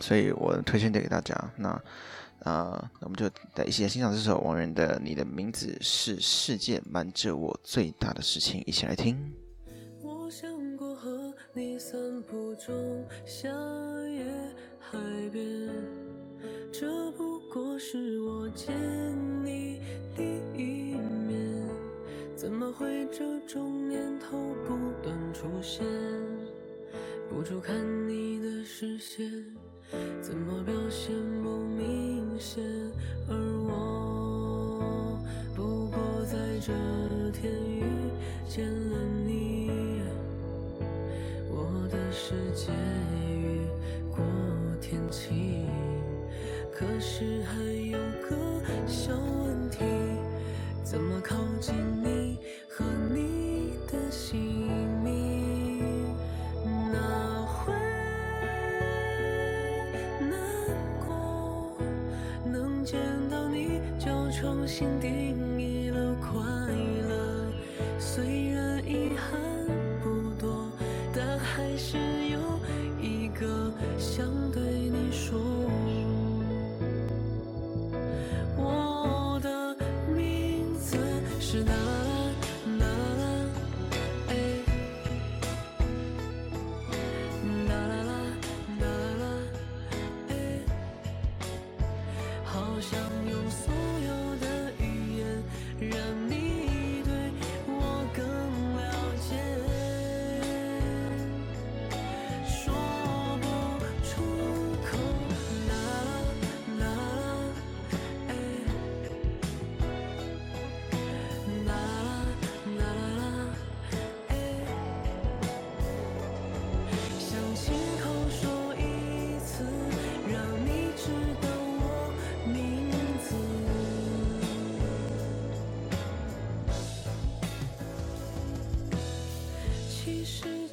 [0.00, 1.34] 所以我推荐给大家。
[1.56, 1.80] 那。
[2.42, 9.30] 啊、那我们就在一起来欣赏这首王源的《你的名字是世界瞒着我最大的事情》，一起来听。
[10.00, 13.46] 我想过和你散步中夏
[14.08, 14.24] 夜
[14.78, 14.98] 海
[15.30, 15.68] 边，
[16.72, 18.74] 这不过是我见
[23.12, 25.84] 这种念头不断出现？
[27.28, 27.74] 不住看
[28.08, 29.30] 你的视线，
[30.20, 30.74] 怎么表
[64.40, 65.49] 重新定义。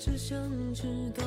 [0.08, 0.38] 只想
[0.74, 1.24] 知道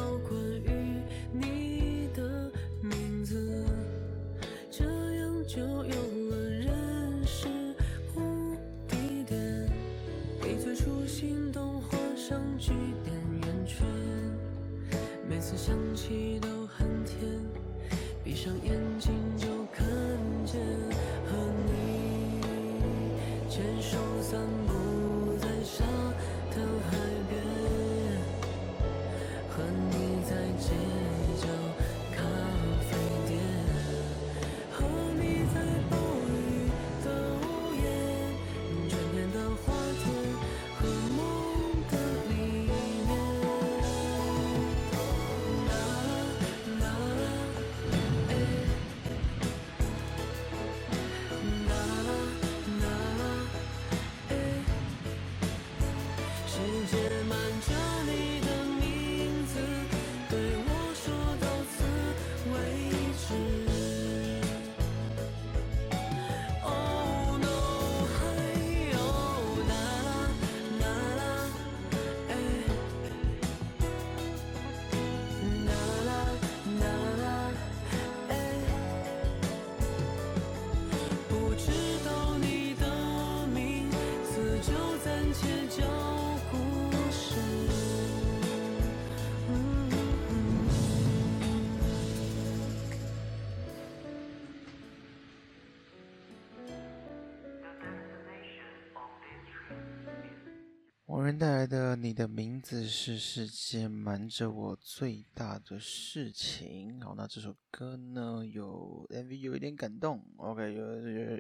[101.39, 106.99] 带来的《你的名字是世界瞒着我最大的事情》。
[107.05, 111.37] 好，那这首歌呢，有 MV 有一点感动，OK，有有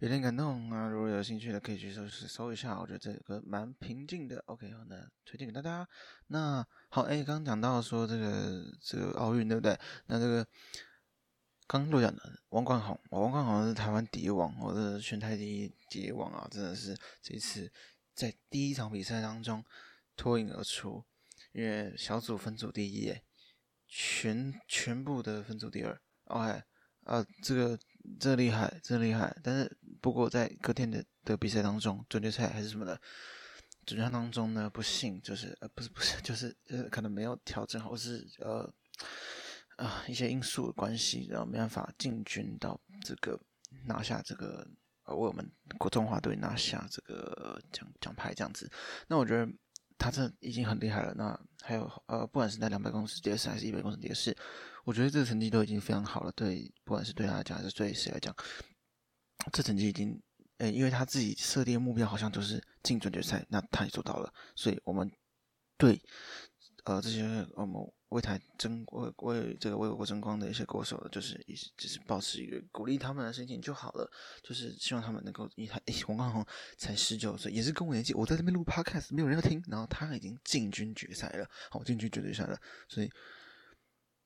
[0.00, 0.88] 有，点感动啊。
[0.88, 2.78] 如果有兴趣的，可以去搜搜一下。
[2.80, 4.42] 我觉得这首歌蛮平静的。
[4.46, 5.88] OK，好，那推荐给大家。
[6.26, 9.78] 那好，哎，刚刚讲到说这个这个奥运对不对？
[10.06, 10.44] 那这个
[11.66, 17.70] 刚刚都讲的王冠宏，王冠宏是台湾第一王，我的全台第一第一王啊，真的是这一次
[18.18, 19.64] 在第一场比赛当中
[20.16, 21.04] 脱颖而出，
[21.52, 23.14] 因为小组分组第一，
[23.86, 26.62] 全全部的分组第二，OK，
[27.04, 27.78] 啊，这个
[28.18, 33.00] 这厉害，真厉害，但是不过在隔天的的比赛当中，准决赛还是什么的，
[33.86, 38.74] 准决赛当中呢，不幸就是呃不是不是就是呃可能没有调整好，或是呃。
[39.76, 43.40] 啊，一些因素的关系，然后没办法进军到这个
[43.86, 44.68] 拿下这个
[45.14, 48.70] 为我们国中华队拿下这个奖奖牌这样子。
[49.06, 49.50] 那我觉得
[49.96, 51.14] 他这已经很厉害了。
[51.14, 54.36] 那还有呃，不管是在两百公尺蝶式还是一百公尺蝶式，
[54.84, 56.32] 我觉得这个成绩都已经非常好了。
[56.32, 58.34] 对，不管是对他来讲还是对谁来讲，
[59.52, 60.20] 这成绩已经
[60.58, 64.32] 呃，因为他自己设定的目标好像就是进准决赛，那他也做到了。
[64.54, 65.10] 所以我们
[65.76, 66.00] 对
[66.84, 67.74] 呃这些我们。
[68.10, 74.10] 为台争为为这个为我国争光的一些歌手，就是一就是保持一个鼓励他们的心情就好了，
[74.42, 83.10] 就是希望他们能够一台诶， 王冠閎才十九岁，也是跟我年纪，我在这边录 podcast 没有人要听，然后他已经进军决赛了，好进军决赛了，所以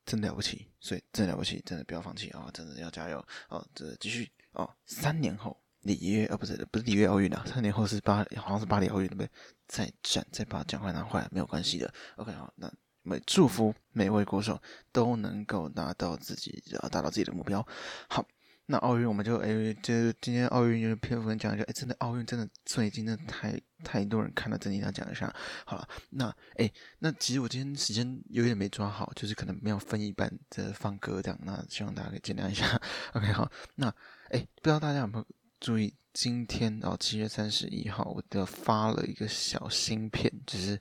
[0.06, 3.18] 真了不起，所以真了不起，真的不要放弃啊、真的要加油
[3.48, 9.30] 啊、哦，这继续啊、哦，三年后里约啊不是不是里约奥运啊，三年后是巴好像是巴黎奥运对不对？
[9.66, 12.72] 再战再把奖牌拿回来没有关系的，OK 好那。
[13.02, 14.60] 每祝福每位国手
[14.92, 17.66] 都能够达到自己啊，达到自己的目标。
[18.08, 18.26] 好，
[18.66, 25.34] 那奥运我们就诶，就今天奥运就篇幅讲一下，诶，真的奥运真的最近真的太太多人看了，真的要讲一下。
[25.64, 32.80] 好了，那诶，那其实我今天时间有点没抓好，就是可能没有分一半的放歌这样，那希望大家可以见谅一下。
[33.14, 33.92] OK，好，那
[34.30, 35.26] 诶，不知道大家有没有
[35.60, 35.94] 注意？
[36.14, 40.78] 今天哦，七月三十一号，我的发了一个小新片，就是，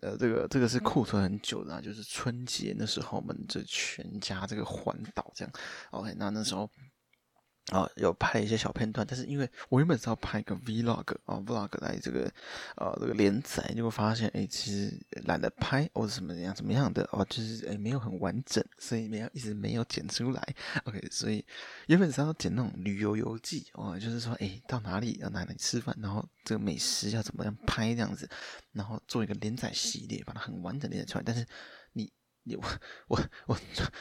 [0.00, 5.52] 呃，这个这个是库存很久的啊，就是春节那时候，我们这全家这个环岛这样
[5.90, 6.70] ，OK，那那时候。
[7.70, 12.32] 啊、有拍一些小片段，但是因为我原本是要拍一个 vlog 啊、vlog 来这个
[12.76, 20.54] 呃这个连载，结果发现哎，其实懒得拍或者什么样怎么样的哦，就是哎没有很完整，所以没有一直没有剪出来。
[20.84, 21.44] OK，所以
[21.86, 28.28] 原本是要剪那种旅游游记哦，就是说哎到哪里要哪里吃饭，然后这个美食要怎么样拍这样子，
[28.72, 31.46] 然后做一个连载系列，把它很完整的连载出来，但是。
[32.56, 32.64] 我
[33.08, 33.58] 我我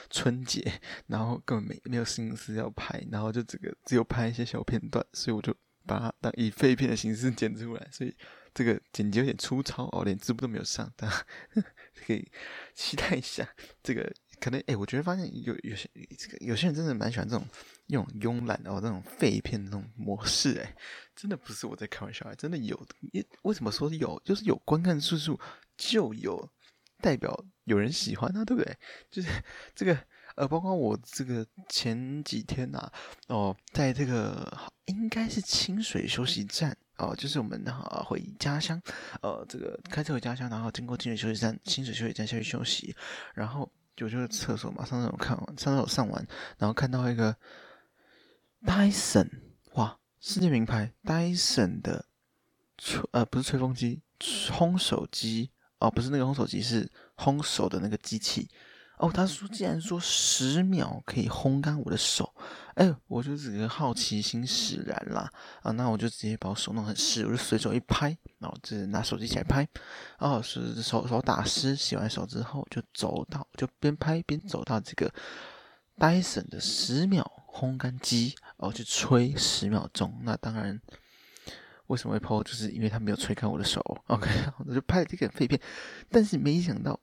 [0.09, 5.55] 春节，然后根本没没有心思要拍，然后就这个只有拍一些小片段，所以我就
[5.85, 8.15] 把它当以废片的形式剪出来，所以
[8.53, 11.25] 这个剪辑有点粗糙哦，连字幕都没有上，大家
[12.05, 12.29] 可以
[12.73, 13.47] 期待一下。
[13.81, 17.47] 这个可能哎，我觉得发现有有些这个有些人真的蛮喜欢这种
[17.87, 20.75] 用慵懒哦这种废片的那种模式，哎，
[21.15, 22.79] 真的不是我在开玩笑，真的有，
[23.43, 24.21] 为什么说有？
[24.23, 25.39] 就是有观看次数
[25.75, 26.49] 就有。
[26.99, 28.77] 代表有人喜欢啊，对不对？
[29.11, 29.27] 就是
[29.75, 29.97] 这个
[30.35, 32.93] 呃，包括我这个前几天呐、啊，
[33.27, 38.81] 哦，在这个应该是清水休息站哦，就是我们啊回家乡，
[39.21, 42.95] 呃，这个开车回家乡，然后经过清水休息站，清水休息站下去休息，
[43.33, 46.25] 然后就就是厕所嘛，上厕所看完，上厕所上完，
[46.57, 47.35] 然后看到一个
[48.65, 49.29] 戴森，
[49.73, 52.05] 哇，世界名牌戴森的
[52.77, 55.51] 吹呃不是吹风机，烘手机。
[55.79, 58.49] 哦，不是那个烘手机，是烘手的那个机器。
[58.99, 62.33] 哦，他说，既然说十秒可以烘干我的手，
[62.73, 65.31] 哎，我就直接好奇心使然啦。
[65.61, 69.67] 啊，那我就直接把我手弄很湿，我就随手一拍，然后就拿手机起来拍。
[70.17, 75.13] 哦，是手手打湿，洗完手之后就走到，就边拍边走到这个
[75.99, 80.21] Dyson 的十秒烘干机，哦，去吹十秒钟。
[80.23, 80.81] 那当然。
[81.85, 82.43] 为什么会 po？
[82.43, 83.81] 就是因为他没有吹干我的手。
[84.07, 85.57] OK，我就拍了这个废片，
[86.09, 86.99] 但是没想到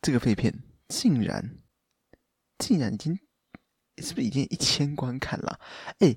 [0.00, 0.52] 这个废片
[0.88, 1.58] 竟然
[2.58, 3.18] 竟然已经
[3.98, 5.60] 是不是已经一千观看了？
[5.98, 6.16] 哎，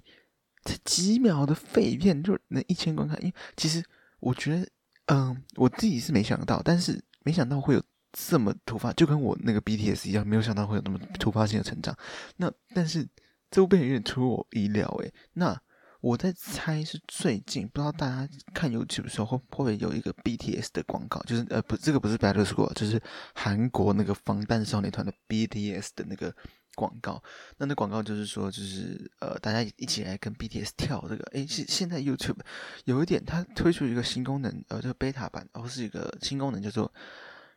[0.63, 3.19] 这几秒的废片就能一千观看？
[3.21, 3.83] 因为其实
[4.19, 4.69] 我觉得，
[5.05, 11.97] 嗯，我自己是没想到，但是没想到会有这么突发，就跟我那个 BTS 一样，没有想到会有那么突发性的成长。
[12.37, 13.07] 那但是
[13.49, 15.61] 这部片有点出乎我意料，诶，那。
[16.01, 23.01] 我在猜是最近，不知道大家看 YouTube 的时候会不会有一个 BTS 的广告，就是呃不，这个不是 Battle School，就是
[23.35, 26.33] 韩国那个防弹少年团的 BTS 的那个
[26.75, 27.21] 广告。
[27.57, 31.23] 那那广告就是说，就是呃大家一起来跟 BTS 跳这个。
[31.33, 32.37] 诶，现现在 YouTube
[32.85, 36.91] 有一点，它推出一个新功能，呃，这个 beta 版，然后是一个新功能叫做。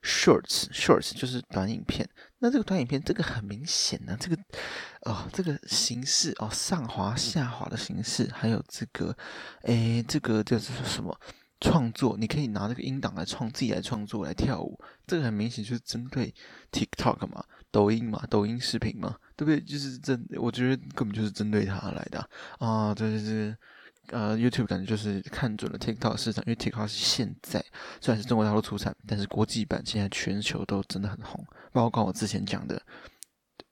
[0.02, 2.08] Shorts, Shorts 就是短影片。
[2.38, 4.36] 那这个短影片，这个很明显呢、这个
[5.02, 9.16] 哦，这个形式哦，上滑下滑的形式，还有这个，
[9.62, 11.16] 诶，这个叫做什么？
[11.60, 16.34] 创作，你可以拿这个音档来创自己来创作来跳舞，这个很明显就是针对
[16.72, 19.60] TikTok 嘛，抖音嘛，抖音视频嘛，对不对？
[19.60, 22.18] 就是针，我觉得根本就是针对它来的
[22.58, 23.56] 啊，啊，对对对。
[24.08, 27.64] 呃，YouTube 感觉就是看准了 TikTok 市场，因为 TikTok 是现在
[28.00, 31.42] 虽然是中国大陆出产，但是国际版现在全球都真的很红。
[31.72, 32.82] 包括我之前讲的，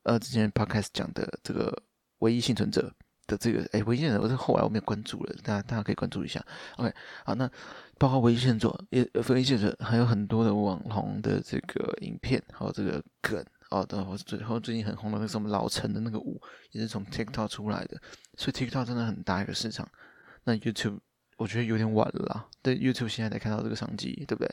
[0.05, 1.83] 呃，之前 Podcast 讲的这个
[2.21, 2.95] 唯一幸存者
[3.27, 6.43] 的这个，哎，唯一幸存者，我是后来我没有关注了，大家大家可以关注一下。
[6.77, 7.51] OK，好，那
[7.99, 16.41] 包括唯一幸存者也唯一幸存者还有很多的网红的这个影片，还有这个梗，哦，对，或者最后最近很红的那个什么老陈的那个舞，
[16.71, 18.01] 也是从 TikTok 出来的，
[18.39, 19.87] 所以 TikTok 真的很大一个市场。
[20.51, 20.99] 那 YouTube
[21.37, 24.53] 我觉得有点晚了啦，对 YouTube 现在才看到这个商机，对不对？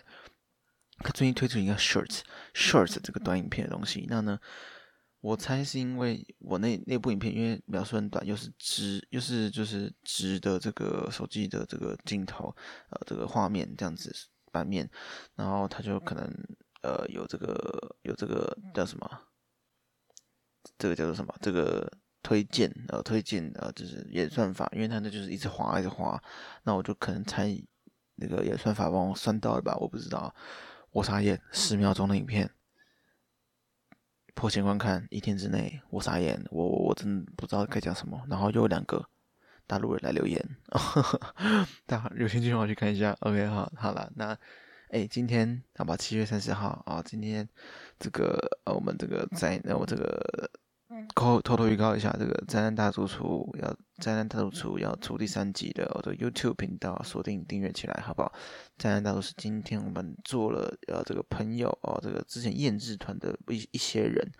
[0.99, 4.05] 他最近推出一个 Shorts，Shorts 这个短影片的东西。
[4.07, 4.39] 那呢，
[5.21, 12.55] 我猜是因为我那那部影片因为描述很短，又是直又是就是直的这个手机的这个镜头，
[12.91, 14.13] 呃，这个画面这样子
[14.51, 14.87] 版面，
[15.35, 16.23] 然后他就可能
[16.83, 19.09] 呃有这个有这个叫什么？
[20.77, 21.35] 这个叫做什么？
[21.41, 21.91] 这个。
[22.23, 26.21] 推荐呃，推荐呃，就是演算法，因为它那就是一直滑一直滑，
[26.63, 27.47] 那我就可能猜
[28.15, 30.33] 那个演算法帮我算到了吧，我不知道。
[30.91, 32.49] 我傻眼，十秒钟的影片
[34.33, 38.19] 破千观看，一天之内我傻眼，我我我真不知道该讲什么。
[38.29, 39.05] 然后又有两个
[39.67, 40.43] 大陆人来留言，
[41.85, 43.15] 大家有兴趣的话去看一下。
[43.19, 44.37] OK，好，好了，那
[44.89, 47.47] 哎，今天好吧，七月三十号啊，今天
[47.99, 50.49] 这个呃，我们这个在那我这个。
[51.15, 58.31] 偷偷偷预告一下，这个灾难大主厨要灾难大主厨要出第三集的，我的 YouTube 频道锁定订阅起来，好不好？
[58.77, 64.31] 灾难大主厨今天我们做了呃这个朋友哦，这个之前验制团的一一些人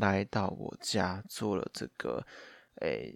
[0.00, 2.24] 来到我家做了这个
[2.80, 3.14] 诶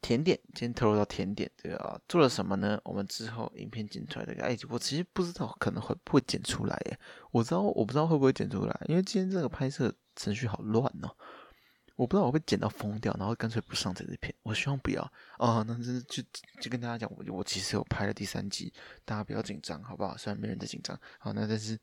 [0.00, 2.80] 甜点，今天透露到甜点这个啊做了什么呢？
[2.84, 6.98] 我们之后影片剪出来的，哎，我其实不知道可能会不会剪出来耶，
[7.30, 9.94] 我知道我不知道会不会剪出来，因为今天这个拍摄。
[10.20, 11.14] 程序好乱哦，
[11.98, 14.32] 我不知道我会剪到疯掉，然后干脆不上这支片。
[14.44, 15.02] 我希望不要
[15.36, 16.22] 啊、哦，那真的就
[16.60, 18.72] 就跟大家讲，我我其实有拍了第三集，
[19.04, 20.16] 大家不要紧张，好不好？
[20.16, 21.76] 虽然没人在紧张，好，那但是，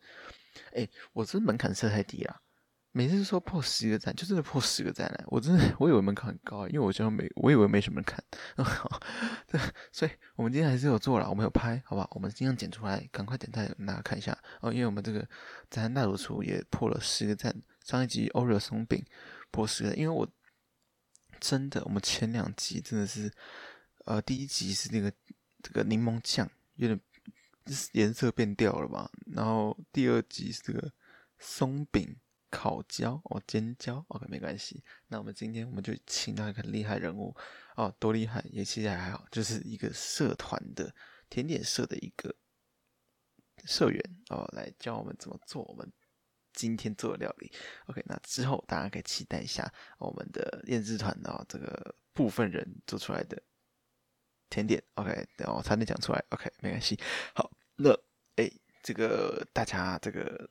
[0.74, 2.42] 哎，我这门槛设太低了，
[2.94, 5.26] 每次说破十个赞，就真的破十个赞了。
[5.28, 8.24] 我真的我以为门槛很高，因为我觉得没，我以为没什么人看，
[9.52, 9.60] 对，
[9.92, 12.10] 所以我们今天还是有做了，我们有拍，好不好？
[12.12, 15.28] 我们尽量剪出来，赶快点赞，大家看一下哦，因为我们这个
[15.70, 17.54] 灾难大主厨也破了十个赞。
[17.84, 19.06] 上一集 Oreo 松饼
[19.56, 20.30] 破十了，因为我
[21.40, 23.32] 真的，我们前两集真的是，
[24.04, 25.10] 呃，第一集是那个
[25.64, 27.00] 这个柠檬酱有点
[27.94, 30.92] 颜色变掉了吧，然后第二集是这个
[31.40, 32.18] 松饼
[32.50, 34.84] 烤焦哦，煎焦，OK 没关系。
[35.08, 37.34] 那我们今天我们就请到一个厉害人物
[37.78, 40.94] 哦，多厉害也其实还好，就是一个社团的
[41.30, 42.36] 甜点社的一个
[43.64, 45.90] 社员哦，来教我们怎么做我们。
[46.56, 47.52] 今天做的料理
[47.88, 53.40] ，OK，那之后大家可以期待一下我们的验制团的这个部分人做出来的
[54.50, 56.98] 甜点，OK，等我差点讲出来，OK，没关系。
[57.34, 57.92] 好，那
[58.38, 58.50] 哎，
[58.82, 60.50] 这个大家这个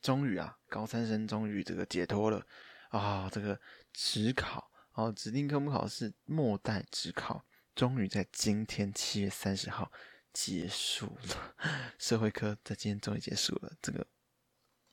[0.00, 2.44] 终于啊，高三生终于这个解脱了
[2.88, 3.60] 啊，这个
[3.92, 9.92] 指考哦，指定科目考试末代指考，终于在今天七月三十号
[10.32, 11.54] 结束了，
[11.98, 14.06] 社会科在今天终于结束了，这个。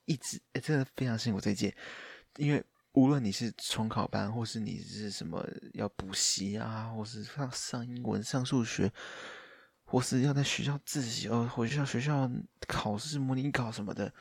[0.07, 1.75] 一直哎，真的非常辛苦这一届，
[2.37, 8.89] 因为无论你是重考班，或是你是什么要补习啊，或是上上英文、上数学，
[9.83, 12.31] 或是要在学校自习哦，回学校学校
[12.67, 14.11] 考试模拟考什么的，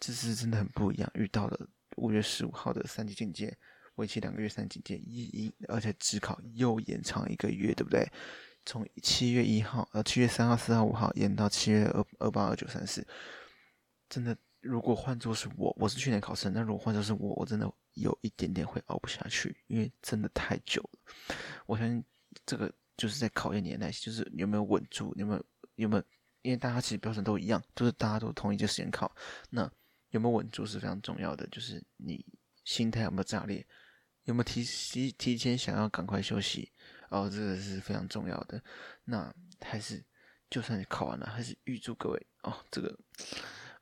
[0.00, 1.08] 这是真的很不一样。
[1.14, 3.56] 遇到了五月十五号的三级警戒，
[3.94, 8.04] 为期两个月三级警戒，一一而且只考又延长一个月，对不对？
[8.66, 13.06] 从七月一号呃七月三号、四号、五号延到七月二二八、二九、三十，
[14.10, 14.36] 真的。
[14.60, 21.36] 如果换作是我，我是去年考生，那如果换作是我，我真的有一点点会熬不下去，因为真的太久了。
[21.66, 22.04] 我相信
[22.44, 25.44] 这个就是在考验你的耐心，就是有没有稳住，有没有
[25.76, 26.02] 有没有，
[26.42, 29.14] 因为大家其实标准都一样，就是大家都同一个时间考，
[29.48, 29.70] 那
[30.10, 32.26] 有没有稳住是非常重要的，就是你
[32.64, 33.64] 心态有没有炸裂，
[34.24, 36.72] 有没有提提提前想要赶快休息，
[37.10, 38.60] 哦，这个是非常重要的。
[39.04, 40.04] 那还是
[40.50, 42.98] 就算你考完了，还是预祝各位哦，这个。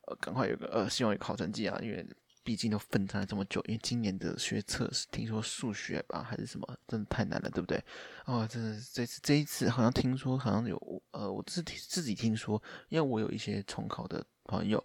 [0.07, 2.05] 呃，赶快有个呃，希望有个好成绩啊，因为
[2.43, 3.61] 毕竟都奋战了这么久。
[3.67, 7.83] 因为今年的学测是听说数学吧，还是什么，真的太难了，对不对？
[8.25, 14.81] 哦，真的这次这一次好像听说好像有呃，我自己自己听说，因为我有一些重考的朋友，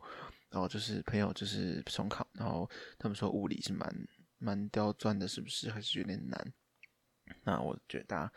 [0.50, 2.68] 然后就是朋友就是重考，然后
[2.98, 4.08] 他们说物理是蛮
[4.38, 5.70] 蛮刁钻的，是不是？
[5.70, 6.52] 还是有点难？
[7.44, 8.32] 那我觉得大家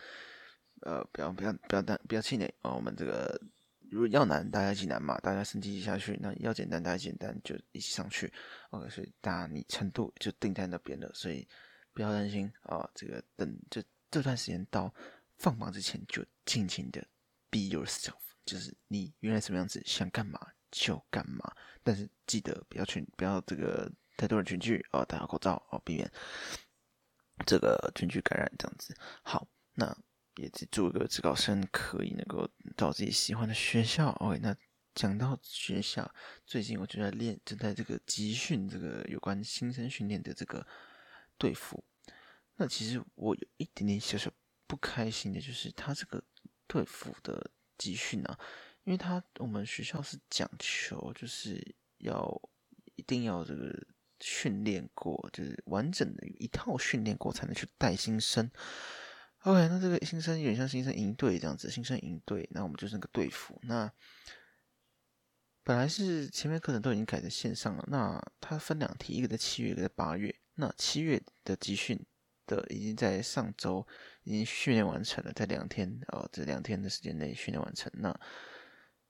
[0.81, 3.41] 呃，不要不要不要担不要气馁啊，我们这个。
[3.91, 8.31] 如果要难，大家一起难嘛，大家升级下去；那要简单，大家简单就一起上去。
[8.71, 11.47] OK，所以大家你程度就定在那边了，所以
[11.93, 12.89] 不要担心啊。
[12.93, 14.93] 这个等这这段时间到
[15.37, 17.01] 放榜之前，就尽情的
[17.49, 20.39] be yourself，就是你原来什么样子，想干嘛
[20.71, 21.53] 就干嘛。
[21.83, 26.11] 但是记得不要群，不要这个太多人群聚哦，戴好口罩哦，避免
[27.45, 28.95] 这个群聚感染这样子。
[29.21, 29.95] 好，那。
[30.35, 34.09] 也祝一个职考生可以能够到自己喜欢的学校。
[34.19, 34.55] OK，那
[34.93, 36.13] 讲到学校，
[36.45, 40.65] 最近我就在练，就在这个集训这个有关新生训练的这个
[41.37, 41.83] 队服。
[42.55, 44.31] 那其实我有一点点小小
[44.67, 46.23] 不开心的，就是他这个
[46.67, 48.39] 队服的集训啊，
[48.85, 52.41] 因为他我们学校是讲求就是要
[52.95, 53.85] 一定要这个
[54.21, 58.49] 训练过，就是完整的一套训练过才能去带新生。
[59.45, 63.59] OK，那这个新生有点像新生营队这样子，新生营队，那我们就是那个队服。
[63.61, 63.91] 那
[65.63, 70.35] 本来是前面课程都已经改成线上了，那它分两题，一个在七月，一个在八月。
[70.55, 72.03] 那七月的集训
[72.47, 73.85] 的已经在上周
[74.23, 77.91] 已经训练完成了，在两天哦，这两天的时间内训练完成。
[77.93, 78.19] 那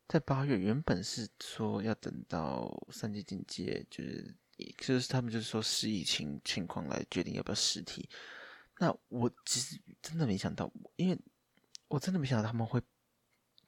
[0.10, 4.36] 在八月原本是说要等到三级警戒，就是
[4.80, 8.10] 就是他们就是说视疫情情况来决定要不要实体。
[8.80, 11.20] 那我其实真的没想到，因为
[11.88, 12.82] 我真的没想到他们会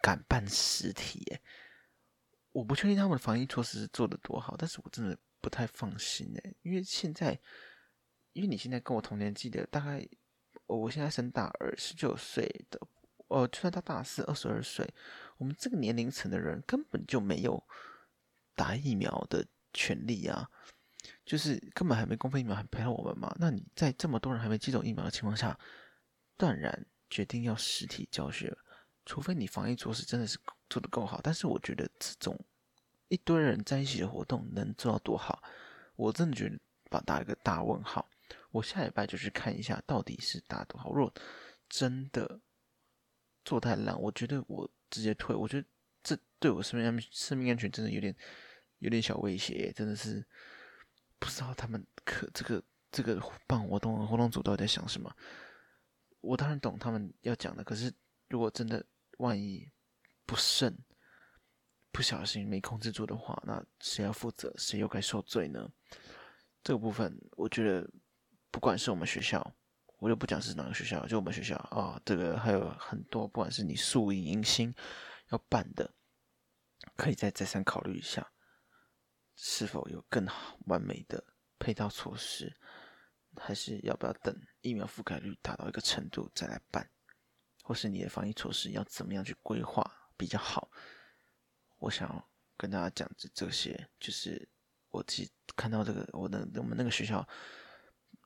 [0.02, 1.42] 敢办实体耶。
[2.52, 6.56] 我不确定他们的防疫措施是做得多好，但是我真的不太放心耶。
[6.64, 7.40] 因为现在，
[8.34, 10.08] 因为你现在跟我同年纪的，大概
[10.66, 12.80] 我现在升大二，十九岁的，
[13.28, 14.92] 哦，就算到大四，二十二岁，
[15.38, 17.64] 我们这个年龄层的人根本就没有
[18.56, 20.50] 打疫苗的权利啊。
[21.26, 23.36] 就是根本还没公费疫苗，还陪了我们嘛？
[23.40, 25.58] 那你在这么多人还没接种疫苗的情况下，
[26.38, 28.56] 断然决定要实体教学，
[29.06, 30.38] 除非你防疫措施真的是
[30.70, 31.20] 做得够好。
[31.24, 32.40] 但是我觉得这种
[33.08, 35.42] 一堆人在一起的活动能做到多好，
[35.96, 38.08] 我真的觉得把打一个大问号。
[38.52, 40.92] 我下礼拜就去看一下到底是打多好。
[40.94, 41.14] 如果
[41.70, 42.40] 真的
[43.44, 45.36] 做太烂，我觉得我直接退。
[45.36, 45.68] 我觉得
[46.04, 48.16] 这对我生命安生命安全真的有点
[48.80, 50.26] 有点小威胁，真的是。
[51.20, 55.14] 不知道他们可这个这个办活动活动组到底在想什么？
[56.22, 57.94] 我当然懂他们要讲的，可是
[58.28, 58.86] 如果真的
[59.18, 59.70] 万一
[60.26, 60.78] 不慎、
[61.92, 64.54] 不小心没控制住的话，那谁要负责？
[64.58, 65.70] 谁又该受罪呢？
[66.64, 67.90] 这个部分，我觉得
[68.52, 69.56] 不管是我们学校，
[70.00, 74.74] 我就不讲是哪个学校，就我们学校啊，这个还有很多，不管是你宿营迎新
[75.30, 75.94] 要办的，
[76.98, 78.30] 可以再再三考虑一下。
[79.40, 81.24] 是否有更好完美的
[81.60, 82.54] 配套措施，
[83.36, 86.90] 还是要不要等疫苗覆盖率达到一个程度再来办，
[87.64, 90.70] 或是你的防疫措施要怎么样去规划比较好？
[91.78, 94.50] 我想要跟大家讲这这些，就是
[94.90, 97.28] 我自己看到这个我的我们那个学校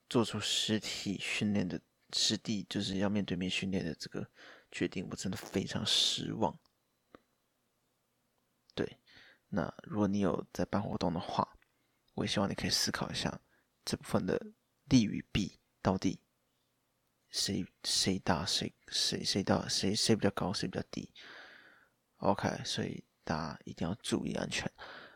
[0.09, 1.79] 做出实体训练的
[2.13, 4.25] 实地，就是要面对面训练的这个
[4.71, 6.57] 决定，我真的非常失望。
[9.53, 11.45] 那如果你有在办活动的话，
[12.13, 13.41] 我也希望你可以思考一下
[13.83, 14.41] 这部分的
[14.85, 16.21] 利与弊，到底
[17.29, 21.13] 谁谁大谁谁谁大谁谁比较高谁比较低
[22.17, 24.71] ？OK，所以大家一定要注意安全。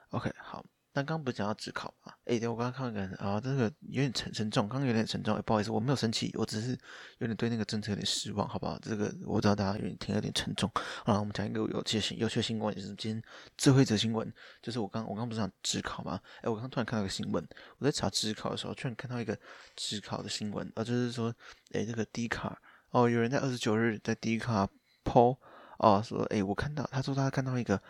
[0.10, 0.66] OK，好。
[0.96, 2.14] 那刚不是讲到指考吗？
[2.24, 5.36] 哎，对，我刚刚看了个啊，这个有点沉沉重，刚刚有点沉重。
[5.36, 6.72] 哎，不好意思，我没有生气，我只是
[7.18, 8.80] 有点对那个政策有点失望，好不好？
[8.80, 10.72] 这个我知道大家有点听有点沉重。
[11.04, 13.22] 好，我们讲一个有趣新有趣新闻，就是今天
[13.58, 16.18] 最后一则新闻，就是我刚我刚不是讲指考吗？
[16.41, 17.46] 哎，我刚突然看到一个新闻，
[17.78, 19.38] 我在查指考的时候，突然看到一个
[19.76, 21.28] 指考的新闻，啊，就是说，
[21.74, 22.58] 哎，这个 D 卡
[22.91, 24.66] 哦，有人在二十九日在 D 卡
[25.04, 25.38] po
[25.80, 27.82] 哦，说，哎，我看到他说他看到一个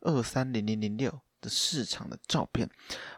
[0.00, 1.20] 二三零零零六。
[1.44, 2.66] 的市场的照片，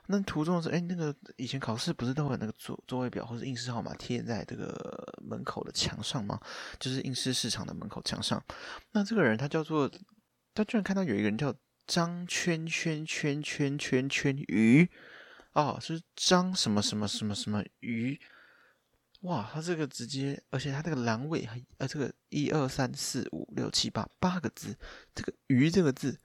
[0.09, 6.41] 那图中是哎，那个以前考试不是都会有那个座座位表或者应试号码贴在这个门口的墙上吗？
[6.81, 8.43] 就是应试市场的门口墙上。
[8.91, 9.89] 那这个人他叫做，
[10.53, 11.55] 他居然看到有一个人叫
[11.87, 14.91] 张圈圈圈圈圈圈鱼，
[15.53, 18.21] 哦，是张什么什么什么什么鱼，
[19.21, 24.77] 哇，他这个直接，而且他这个栏位还呃这个一二三四五六七八八个字，
[25.15, 26.19] 这个鱼这个字。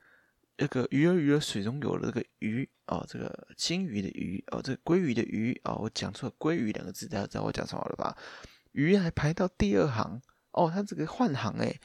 [0.61, 8.15] 这个鱼儿鱼儿水中游的这个鱼哦，这个金鱼的鱼哦，这个鲑鱼的鱼哦，我讲错了鲑鱼两个字，大家知道我讲什么了吧？
[8.73, 11.81] 鱼还排到第二行哦，他这个换行诶，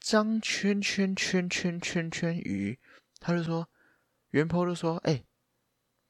[0.00, 2.78] 张圈圈圈圈圈圈鱼，
[3.20, 3.70] 他就说，
[4.32, 5.24] 原坡就说，哎，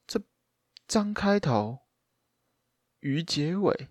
[0.05, 0.21] 这
[0.89, 1.79] 张开头，
[2.99, 3.87] 鱼结尾，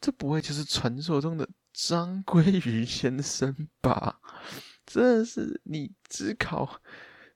[0.00, 4.20] 这不会就是传说中的张鲑鱼先生吧？
[4.88, 6.80] 真的是你只考，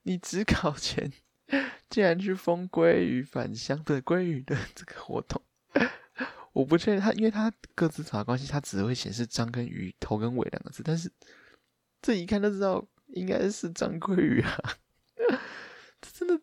[0.05, 1.13] 你只考前
[1.91, 5.43] 竟然去封鲑鱼返乡的鲑鱼的这个活动，
[6.55, 11.13] 我不确定他，因为他各自查关系，他只会显示张跟鱼头跟尾两个字，但是
[12.01, 14.59] 这一看就知道应该是张鲑鱼啊，
[16.01, 16.43] 这真的，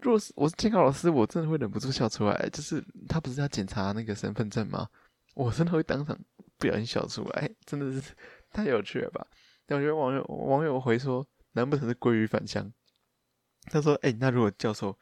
[0.00, 2.48] 若是我是监考老师，我真的会忍不住笑出来。
[2.50, 4.88] 就是他不是要检查那个身份证吗？
[5.34, 6.18] 我真的会当场
[6.56, 8.14] 不小心笑出来，真的是
[8.50, 9.26] 太有趣了吧。
[9.68, 12.72] 但我觉网友网友回说，难不成是鲑鱼返乡？
[13.70, 14.98] 他说：“哎、那如果教授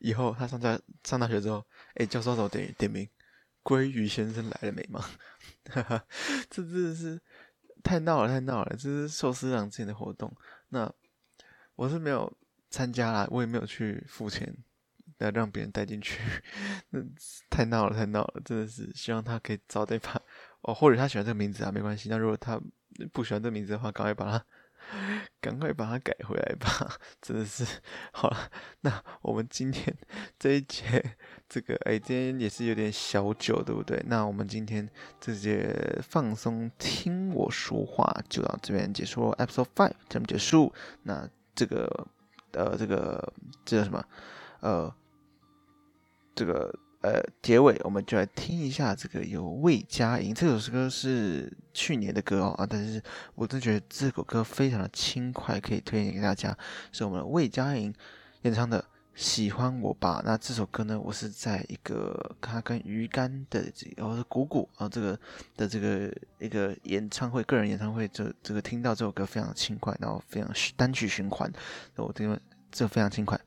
[0.00, 1.64] 以后他上大上大学之后，
[1.94, 3.08] 哎、教授怎么点点名？
[3.62, 5.04] 鲑鱼先生来了没吗？
[5.70, 6.04] 哈哈，
[6.50, 7.20] 这真的是
[7.84, 8.76] 太闹了，太闹了！
[8.76, 10.34] 这是寿司郎之前的活动，
[10.70, 10.92] 那
[11.76, 12.36] 我是没有
[12.70, 14.56] 参加啦，我也没有去付钱
[15.18, 16.18] 来让别人带进去。
[16.90, 17.00] 那
[17.48, 18.40] 太闹了，太闹了！
[18.44, 20.20] 真的是希望他可以早点把
[20.68, 22.10] 哦，或者他喜欢这个名字啊，没关系。
[22.10, 22.60] 那如果他……
[23.12, 24.44] 不喜欢这个名字的话，赶快把它，
[25.40, 26.98] 赶快把它改回来吧！
[27.22, 27.64] 真的是
[28.12, 28.50] 好了，
[28.80, 29.96] 那我们今天
[30.36, 31.16] 这一节
[31.48, 34.02] 这个，哎，今天也是有点小久，对不对？
[34.06, 34.88] 那我们今天
[35.20, 40.74] 这节放松听我说话就到这边结束，Episode Five 这么结束。
[41.04, 42.08] 那这个，
[42.52, 43.32] 呃，这个
[43.64, 44.04] 这叫什么？
[44.60, 44.92] 呃，
[46.34, 46.74] 这个。
[47.00, 53.00] 呃，结尾我们就来听一下这个由魏佳莹这首歌是去年的歌哦啊，但是
[53.36, 56.56] 我真觉得这首歌非常的轻快，可以推荐给大家，
[56.90, 57.94] 是我们的魏佳莹
[58.42, 58.80] 演唱的
[59.14, 60.18] 《喜欢我吧》。
[60.24, 65.16] 那这首歌呢，我是在一个他跟鱼竿的这，然后是鼓鼓啊这个
[65.56, 71.48] 的这个一个演唱会，个人演唱会，这这个听到这首歌非常轻快，然后非常单曲循环，
[71.94, 72.40] 我这个
[72.72, 73.40] 这非常轻快，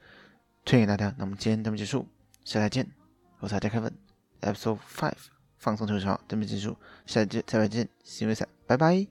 [0.64, 1.14] 推荐给大家。
[1.18, 2.08] 那我们今天节目结束，
[2.46, 3.01] 下次再见。
[3.42, 5.14] 我是大家 Kevin，Episode Five，
[5.58, 6.78] 放松听我说话，准备结束，
[7.08, 9.08] 下期再见，See you next time，拜拜。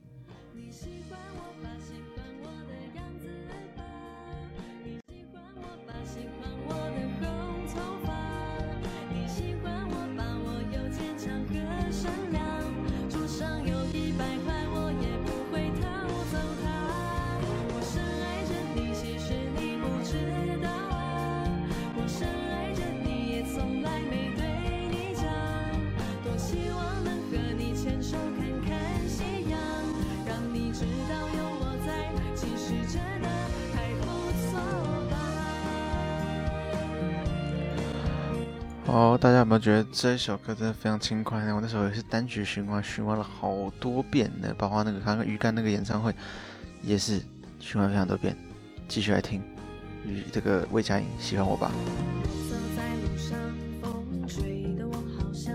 [38.92, 41.54] 哦，大家有没有觉得这一首歌真的非常轻快呢？
[41.54, 46.12] 我那时候也是单曲循环，循环了好多遍呢，包括那个刚刚鱼干那个演唱会，
[46.82, 47.20] 也是
[47.60, 48.36] 循环非常多遍。
[48.88, 49.40] 继续来听，
[50.04, 51.70] 与这个魏佳莹喜欢我吧。
[52.76, 53.38] 在路上，
[53.80, 55.54] 风吹得我好想，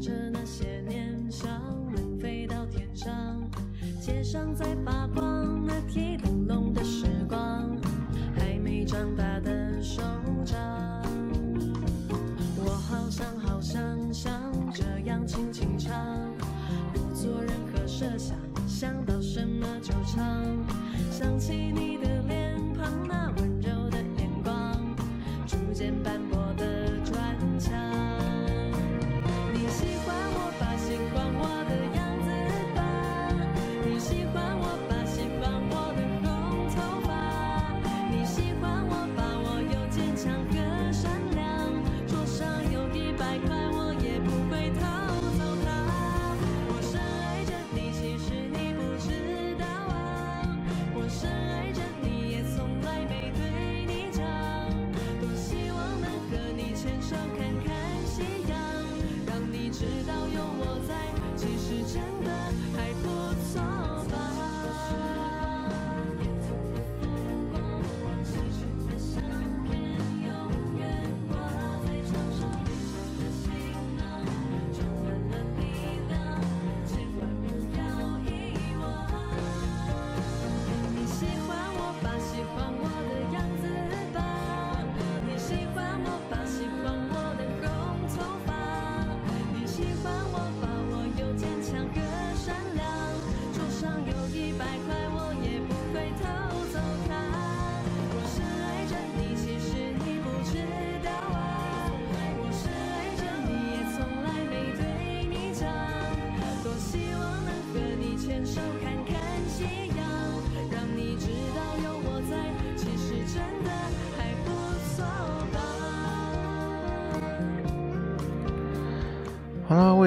[0.00, 1.46] 着那些年少
[1.94, 3.40] 能飞到天上，
[4.00, 4.74] 街上在
[19.88, 20.20] 惆怅
[21.10, 21.87] 想起你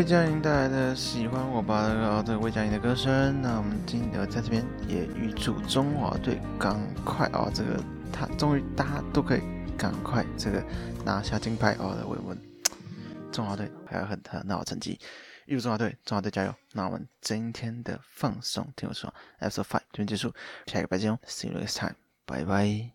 [0.01, 3.39] 魏佳莹带来的喜欢我吧的这个魏佳莹的歌声。
[3.39, 6.75] 那我们今天在这边也预祝中华队赶
[7.05, 7.79] 快啊，这个
[8.11, 9.41] 他终于大家都可以
[9.77, 10.65] 赶快这个
[11.05, 12.35] 拿下金牌哦的慰问。
[13.31, 14.99] 中华队还有很很好成绩，
[15.45, 16.55] 预祝中华队，中华队加油！
[16.73, 20.33] 那我们今天的放送听我说，Episode Five 这边结束，
[20.65, 21.93] 下一个拜见哦，See you next time，
[22.25, 22.91] 拜拜。